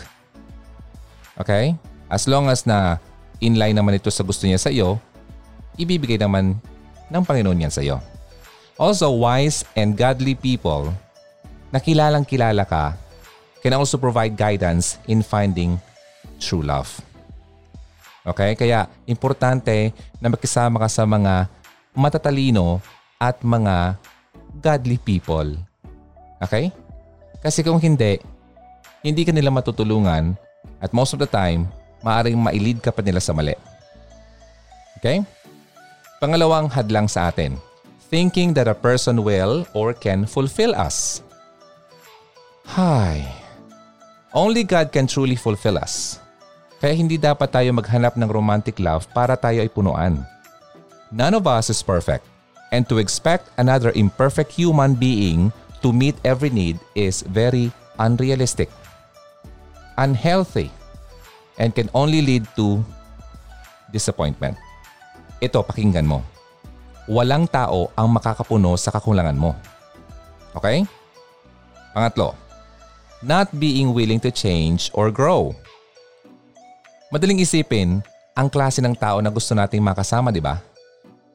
Okay? 1.40 1.80
As 2.12 2.28
long 2.28 2.53
as 2.53 2.68
na 2.68 3.01
inline 3.40 3.80
naman 3.80 3.96
ito 3.96 4.12
sa 4.12 4.20
gusto 4.20 4.44
niya 4.44 4.61
sa 4.61 4.68
iyo, 4.68 5.01
ibibigay 5.80 6.20
naman 6.20 6.61
ng 7.11 7.27
Panginoon 7.27 7.67
yan 7.67 7.75
sa 7.75 7.83
iyo. 7.83 7.99
Also, 8.81 9.13
wise 9.13 9.67
and 9.77 9.93
godly 9.99 10.33
people 10.33 10.89
na 11.69 11.83
kilalang 11.83 12.25
kilala 12.25 12.65
ka 12.65 12.97
can 13.61 13.77
also 13.77 14.01
provide 14.01 14.39
guidance 14.39 14.97
in 15.05 15.21
finding 15.21 15.77
true 16.41 16.65
love. 16.65 16.89
Okay? 18.25 18.57
Kaya 18.57 18.89
importante 19.05 19.93
na 20.17 20.33
makisama 20.33 20.81
ka 20.81 20.89
sa 20.89 21.05
mga 21.05 21.51
matatalino 21.93 22.81
at 23.21 23.37
mga 23.45 24.01
godly 24.65 24.97
people. 24.97 25.53
Okay? 26.41 26.73
Kasi 27.45 27.61
kung 27.61 27.77
hindi, 27.77 28.17
hindi 29.05 29.23
ka 29.29 29.33
nila 29.33 29.53
matutulungan 29.53 30.37
at 30.81 30.97
most 30.97 31.13
of 31.13 31.21
the 31.21 31.29
time, 31.29 31.69
maaaring 32.01 32.41
mailid 32.41 32.81
ka 32.81 32.89
pa 32.89 33.05
nila 33.05 33.21
sa 33.21 33.37
mali. 33.37 33.53
Okay? 35.01 35.21
Pangalawang 36.21 36.68
hadlang 36.68 37.09
sa 37.09 37.33
atin, 37.33 37.57
thinking 38.12 38.53
that 38.53 38.68
a 38.68 38.77
person 38.77 39.25
will 39.25 39.64
or 39.73 39.97
can 39.97 40.29
fulfill 40.29 40.77
us. 40.77 41.25
Hi. 42.77 43.25
Only 44.37 44.68
God 44.68 44.93
can 44.93 45.09
truly 45.09 45.33
fulfill 45.33 45.81
us. 45.81 46.21
Kaya 46.77 46.93
hindi 46.93 47.16
dapat 47.16 47.49
tayo 47.57 47.73
maghanap 47.73 48.21
ng 48.21 48.29
romantic 48.29 48.77
love 48.77 49.09
para 49.16 49.33
tayo 49.33 49.64
ay 49.64 49.73
punuan. 49.73 50.21
None 51.09 51.41
of 51.41 51.49
us 51.49 51.73
is 51.73 51.81
perfect. 51.81 52.29
And 52.68 52.85
to 52.93 53.01
expect 53.01 53.49
another 53.57 53.89
imperfect 53.97 54.53
human 54.53 55.01
being 55.01 55.57
to 55.81 55.89
meet 55.89 56.21
every 56.21 56.53
need 56.53 56.77
is 56.93 57.25
very 57.33 57.73
unrealistic, 57.97 58.68
unhealthy, 59.97 60.68
and 61.57 61.73
can 61.73 61.89
only 61.97 62.21
lead 62.21 62.45
to 62.61 62.85
disappointment. 63.89 64.61
Ito, 65.41 65.64
pakinggan 65.64 66.05
mo. 66.05 66.20
Walang 67.09 67.49
tao 67.49 67.88
ang 67.97 68.12
makakapuno 68.12 68.76
sa 68.76 68.93
kakulangan 68.93 69.41
mo. 69.41 69.57
Okay? 70.53 70.84
Pangatlo, 71.97 72.36
not 73.24 73.49
being 73.57 73.97
willing 73.97 74.20
to 74.20 74.28
change 74.28 74.93
or 74.93 75.09
grow. 75.09 75.57
Madaling 77.09 77.41
isipin 77.41 78.05
ang 78.36 78.53
klase 78.53 78.84
ng 78.84 78.93
tao 78.93 79.24
na 79.24 79.32
gusto 79.32 79.57
nating 79.57 79.80
makasama, 79.80 80.28
di 80.28 80.45
ba? 80.45 80.61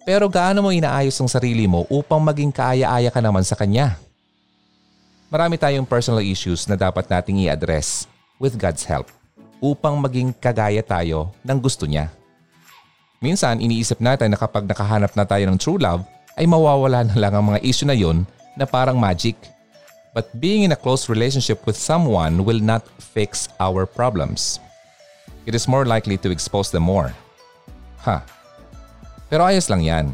Pero 0.06 0.30
gaano 0.30 0.62
mo 0.62 0.70
inaayos 0.70 1.18
ang 1.18 1.26
sarili 1.26 1.66
mo 1.66 1.90
upang 1.90 2.22
maging 2.22 2.54
kaaya-aya 2.54 3.10
ka 3.10 3.20
naman 3.20 3.42
sa 3.42 3.58
kanya? 3.58 3.98
Marami 5.34 5.58
tayong 5.58 5.90
personal 5.90 6.22
issues 6.22 6.70
na 6.70 6.78
dapat 6.78 7.10
nating 7.10 7.50
i-address 7.50 8.06
with 8.38 8.54
God's 8.54 8.86
help 8.86 9.10
upang 9.58 9.98
maging 9.98 10.30
kagaya 10.38 10.86
tayo 10.86 11.34
ng 11.42 11.58
gusto 11.58 11.90
niya. 11.90 12.14
Minsan, 13.24 13.64
iniisip 13.64 14.02
natin 14.04 14.34
na 14.34 14.40
kapag 14.40 14.68
nakahanap 14.68 15.14
na 15.16 15.26
tayo 15.28 15.44
ng 15.48 15.58
true 15.60 15.80
love, 15.80 16.04
ay 16.36 16.44
mawawala 16.50 17.08
na 17.08 17.16
lang 17.16 17.34
ang 17.36 17.46
mga 17.54 17.64
issue 17.64 17.88
na 17.88 17.96
yon 17.96 18.28
na 18.60 18.68
parang 18.68 19.00
magic. 19.00 19.36
But 20.16 20.32
being 20.40 20.64
in 20.64 20.76
a 20.76 20.80
close 20.80 21.12
relationship 21.12 21.64
with 21.68 21.76
someone 21.76 22.44
will 22.48 22.60
not 22.60 22.88
fix 23.00 23.52
our 23.60 23.84
problems 23.84 24.64
it 25.46 25.54
is 25.54 25.70
more 25.70 25.86
likely 25.86 26.18
to 26.18 26.30
expose 26.34 26.74
them 26.74 26.84
more. 26.84 27.14
Ha. 28.06 28.18
Huh. 28.18 28.22
Pero 29.30 29.46
ayos 29.46 29.70
lang 29.70 29.82
yan. 29.82 30.06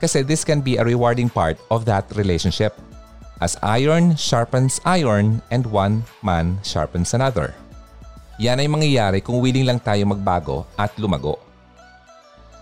Kasi 0.00 0.20
this 0.20 0.44
can 0.44 0.60
be 0.60 0.76
a 0.76 0.84
rewarding 0.84 1.32
part 1.32 1.56
of 1.72 1.88
that 1.88 2.04
relationship. 2.16 2.76
As 3.40 3.56
iron 3.64 4.16
sharpens 4.16 4.80
iron 4.84 5.42
and 5.50 5.68
one 5.68 6.04
man 6.24 6.60
sharpens 6.64 7.12
another. 7.12 7.52
Yan 8.40 8.60
ay 8.60 8.68
mangyayari 8.68 9.20
kung 9.20 9.40
willing 9.40 9.68
lang 9.68 9.80
tayo 9.80 10.04
magbago 10.08 10.64
at 10.76 10.92
lumago. 11.00 11.40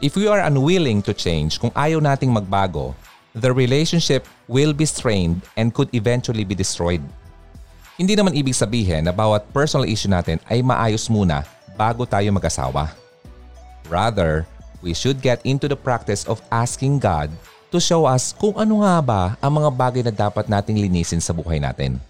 If 0.02 0.18
we 0.18 0.26
are 0.26 0.42
unwilling 0.42 0.98
to 1.06 1.14
change, 1.14 1.62
kung 1.62 1.70
ayaw 1.78 2.02
nating 2.02 2.34
magbago, 2.34 2.90
the 3.38 3.54
relationship 3.54 4.26
will 4.50 4.74
be 4.74 4.82
strained 4.82 5.46
and 5.54 5.70
could 5.70 5.86
eventually 5.94 6.42
be 6.42 6.58
destroyed. 6.58 6.98
Hindi 7.94 8.18
naman 8.18 8.34
ibig 8.34 8.58
sabihin 8.58 9.06
na 9.06 9.14
bawat 9.14 9.46
personal 9.54 9.86
issue 9.86 10.10
natin 10.10 10.42
ay 10.50 10.58
maayos 10.58 11.06
muna 11.06 11.46
bago 11.78 12.02
tayo 12.02 12.26
mag-asawa. 12.34 12.90
Rather, 13.86 14.42
we 14.82 14.90
should 14.90 15.22
get 15.22 15.38
into 15.46 15.70
the 15.70 15.78
practice 15.78 16.26
of 16.26 16.42
asking 16.50 16.98
God 16.98 17.30
to 17.70 17.78
show 17.78 18.02
us 18.02 18.34
kung 18.34 18.58
ano 18.58 18.82
nga 18.82 18.98
ba 18.98 19.22
ang 19.38 19.62
mga 19.62 19.70
bagay 19.70 20.02
na 20.02 20.10
dapat 20.10 20.50
nating 20.50 20.82
linisin 20.82 21.22
sa 21.22 21.30
buhay 21.30 21.62
natin. 21.62 22.02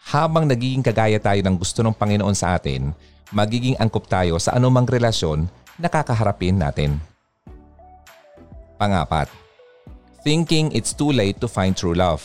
Habang 0.00 0.48
nagiging 0.48 0.80
kagaya 0.80 1.20
tayo 1.20 1.44
ng 1.44 1.60
gusto 1.60 1.84
ng 1.84 1.92
Panginoon 1.92 2.32
sa 2.32 2.56
atin, 2.56 2.96
magiging 3.28 3.76
angkop 3.76 4.08
tayo 4.08 4.40
sa 4.40 4.56
anumang 4.56 4.88
relasyon 4.88 5.44
na 5.76 5.92
kakaharapin 5.92 6.56
natin. 6.56 6.96
Pangapat, 8.84 9.32
thinking 10.20 10.68
it's 10.76 10.92
too 10.92 11.08
late 11.08 11.40
to 11.40 11.48
find 11.48 11.72
true 11.72 11.96
love. 11.96 12.20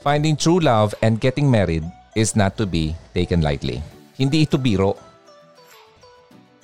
Finding 0.00 0.32
true 0.32 0.64
love 0.64 0.96
and 1.04 1.20
getting 1.20 1.52
married 1.52 1.84
is 2.16 2.32
not 2.32 2.56
to 2.56 2.64
be 2.64 2.96
taken 3.12 3.44
lightly. 3.44 3.84
Hindi 4.16 4.48
ito 4.48 4.56
biro 4.56 4.96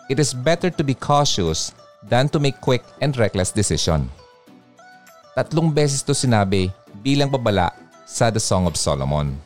it 0.08 0.20
is 0.20 0.32
better 0.36 0.68
to 0.68 0.84
be 0.84 0.92
cautious 0.92 1.72
than 2.04 2.28
to 2.28 2.40
make 2.40 2.60
quick 2.60 2.84
and 3.00 3.16
reckless 3.16 3.52
decision. 3.52 4.08
Tatlong 5.32 5.72
beses 5.72 6.04
to 6.04 6.12
sinabi 6.12 6.68
bilang 7.00 7.32
babala 7.32 7.72
sa 8.04 8.28
The 8.28 8.40
Song 8.40 8.68
of 8.68 8.76
Solomon. 8.76 9.40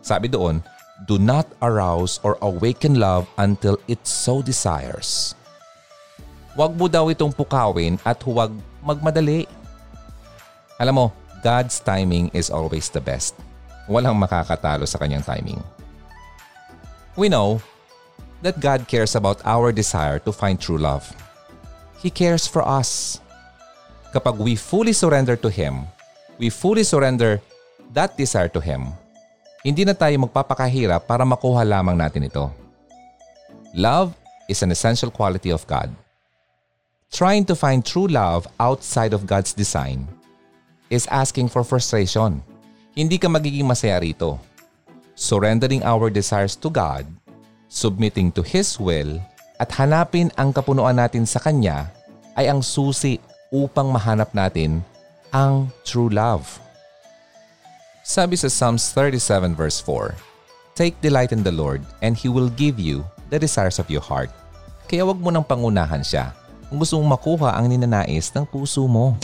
Sabi 0.00 0.28
doon, 0.32 0.64
Do 1.04 1.20
not 1.20 1.44
arouse 1.60 2.20
or 2.24 2.40
awaken 2.40 2.96
love 2.96 3.28
until 3.36 3.76
it 3.84 4.00
so 4.08 4.40
desires. 4.40 5.36
Huwag 6.56 6.72
mo 6.72 6.88
daw 6.88 7.12
itong 7.12 7.36
pukawin 7.36 8.00
at 8.00 8.16
huwag 8.24 8.48
magmadali. 8.80 9.44
Alam 10.80 10.94
mo, 10.96 11.06
God's 11.44 11.76
timing 11.84 12.32
is 12.32 12.48
always 12.48 12.88
the 12.88 13.00
best. 13.00 13.36
Walang 13.84 14.16
makakatalo 14.16 14.88
sa 14.88 14.96
kanyang 14.96 15.20
timing. 15.20 15.60
We 17.12 17.28
know 17.28 17.60
that 18.40 18.56
God 18.56 18.88
cares 18.88 19.12
about 19.12 19.44
our 19.44 19.68
desire 19.68 20.16
to 20.24 20.32
find 20.32 20.56
true 20.56 20.80
love. 20.80 21.04
He 22.00 22.08
cares 22.08 22.48
for 22.48 22.64
us. 22.64 23.20
Kapag 24.16 24.40
we 24.40 24.56
fully 24.56 24.96
surrender 24.96 25.36
to 25.36 25.52
Him, 25.52 25.84
we 26.40 26.48
fully 26.48 26.88
surrender 26.88 27.36
that 27.92 28.16
desire 28.16 28.48
to 28.56 28.64
Him, 28.64 28.96
hindi 29.60 29.84
na 29.84 29.92
tayo 29.92 30.16
magpapakahirap 30.24 31.04
para 31.04 31.28
makuha 31.28 31.68
lamang 31.68 32.00
natin 32.00 32.32
ito. 32.32 32.48
Love 33.76 34.16
is 34.48 34.64
an 34.64 34.72
essential 34.72 35.12
quality 35.12 35.52
of 35.52 35.60
God. 35.68 35.92
Trying 37.16 37.48
to 37.48 37.56
find 37.56 37.80
true 37.80 38.12
love 38.12 38.44
outside 38.60 39.16
of 39.16 39.24
God's 39.24 39.56
design 39.56 40.04
is 40.92 41.08
asking 41.08 41.48
for 41.48 41.64
frustration. 41.64 42.44
Hindi 42.92 43.16
ka 43.16 43.24
magiging 43.24 43.64
masaya 43.64 43.96
rito. 44.04 44.36
Surrendering 45.16 45.80
our 45.80 46.12
desires 46.12 46.52
to 46.60 46.68
God 46.68 47.08
submitting 47.72 48.28
to 48.36 48.44
His 48.44 48.76
will 48.76 49.16
at 49.56 49.72
hanapin 49.80 50.28
ang 50.36 50.52
kapunuan 50.52 51.00
natin 51.00 51.24
sa 51.24 51.40
Kanya 51.40 51.88
ay 52.36 52.52
ang 52.52 52.60
susi 52.60 53.16
upang 53.48 53.88
mahanap 53.88 54.36
natin 54.36 54.84
ang 55.32 55.72
true 55.88 56.12
love. 56.12 56.60
Sabi 58.04 58.36
sa 58.36 58.52
Psalms 58.52 58.92
37 58.92 59.56
verse 59.56 59.80
4, 59.80 60.12
Take 60.76 61.00
delight 61.00 61.32
in 61.32 61.40
the 61.40 61.52
Lord 61.52 61.80
and 62.04 62.12
He 62.12 62.28
will 62.28 62.52
give 62.60 62.76
you 62.76 63.08
the 63.32 63.40
desires 63.40 63.80
of 63.80 63.88
your 63.88 64.04
heart. 64.04 64.28
Kaya 64.84 65.08
wag 65.08 65.16
mo 65.16 65.32
nang 65.32 65.48
pangunahan 65.48 66.04
siya 66.04 66.36
kung 66.76 66.84
gusto 66.84 67.00
mong 67.00 67.16
makuha 67.16 67.56
ang 67.56 67.72
ninanais 67.72 68.28
ng 68.36 68.44
puso 68.44 68.84
mo. 68.84 69.16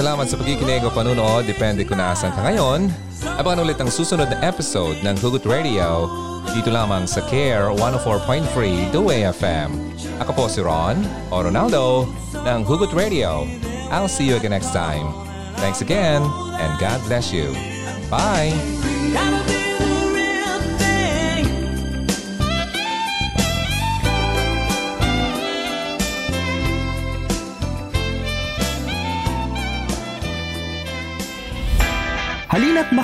salamat 0.00 0.32
sa 0.32 0.40
pagkikinig 0.40 0.80
o 0.80 0.88
panunood. 0.88 1.44
Depende 1.44 1.84
kung 1.84 2.00
naasan 2.00 2.32
ka 2.32 2.40
ngayon. 2.48 2.88
Abangan 3.36 3.68
ulit 3.68 3.76
ang 3.84 3.92
susunod 3.92 4.32
na 4.32 4.40
episode 4.40 4.96
ng 5.04 5.12
Hugot 5.20 5.44
Radio 5.44 6.08
dito 6.56 6.72
lamang 6.72 7.04
sa 7.04 7.20
CARE 7.28 7.68
104.3 7.76 8.96
The 8.96 9.00
Way 9.00 9.28
FM. 9.28 9.76
Ako 10.24 10.32
po 10.32 10.44
si 10.48 10.64
Ron 10.64 11.04
o 11.28 11.44
Ronaldo 11.44 12.08
ng 12.32 12.64
Hugot 12.64 12.96
Radio. 12.96 13.44
I'll 13.92 14.08
see 14.08 14.24
you 14.24 14.40
again 14.40 14.56
next 14.56 14.72
time. 14.72 15.12
Thanks 15.60 15.84
again 15.84 16.24
and 16.56 16.72
God 16.80 17.04
bless 17.04 17.28
you. 17.28 17.52
Bye! 18.08 18.79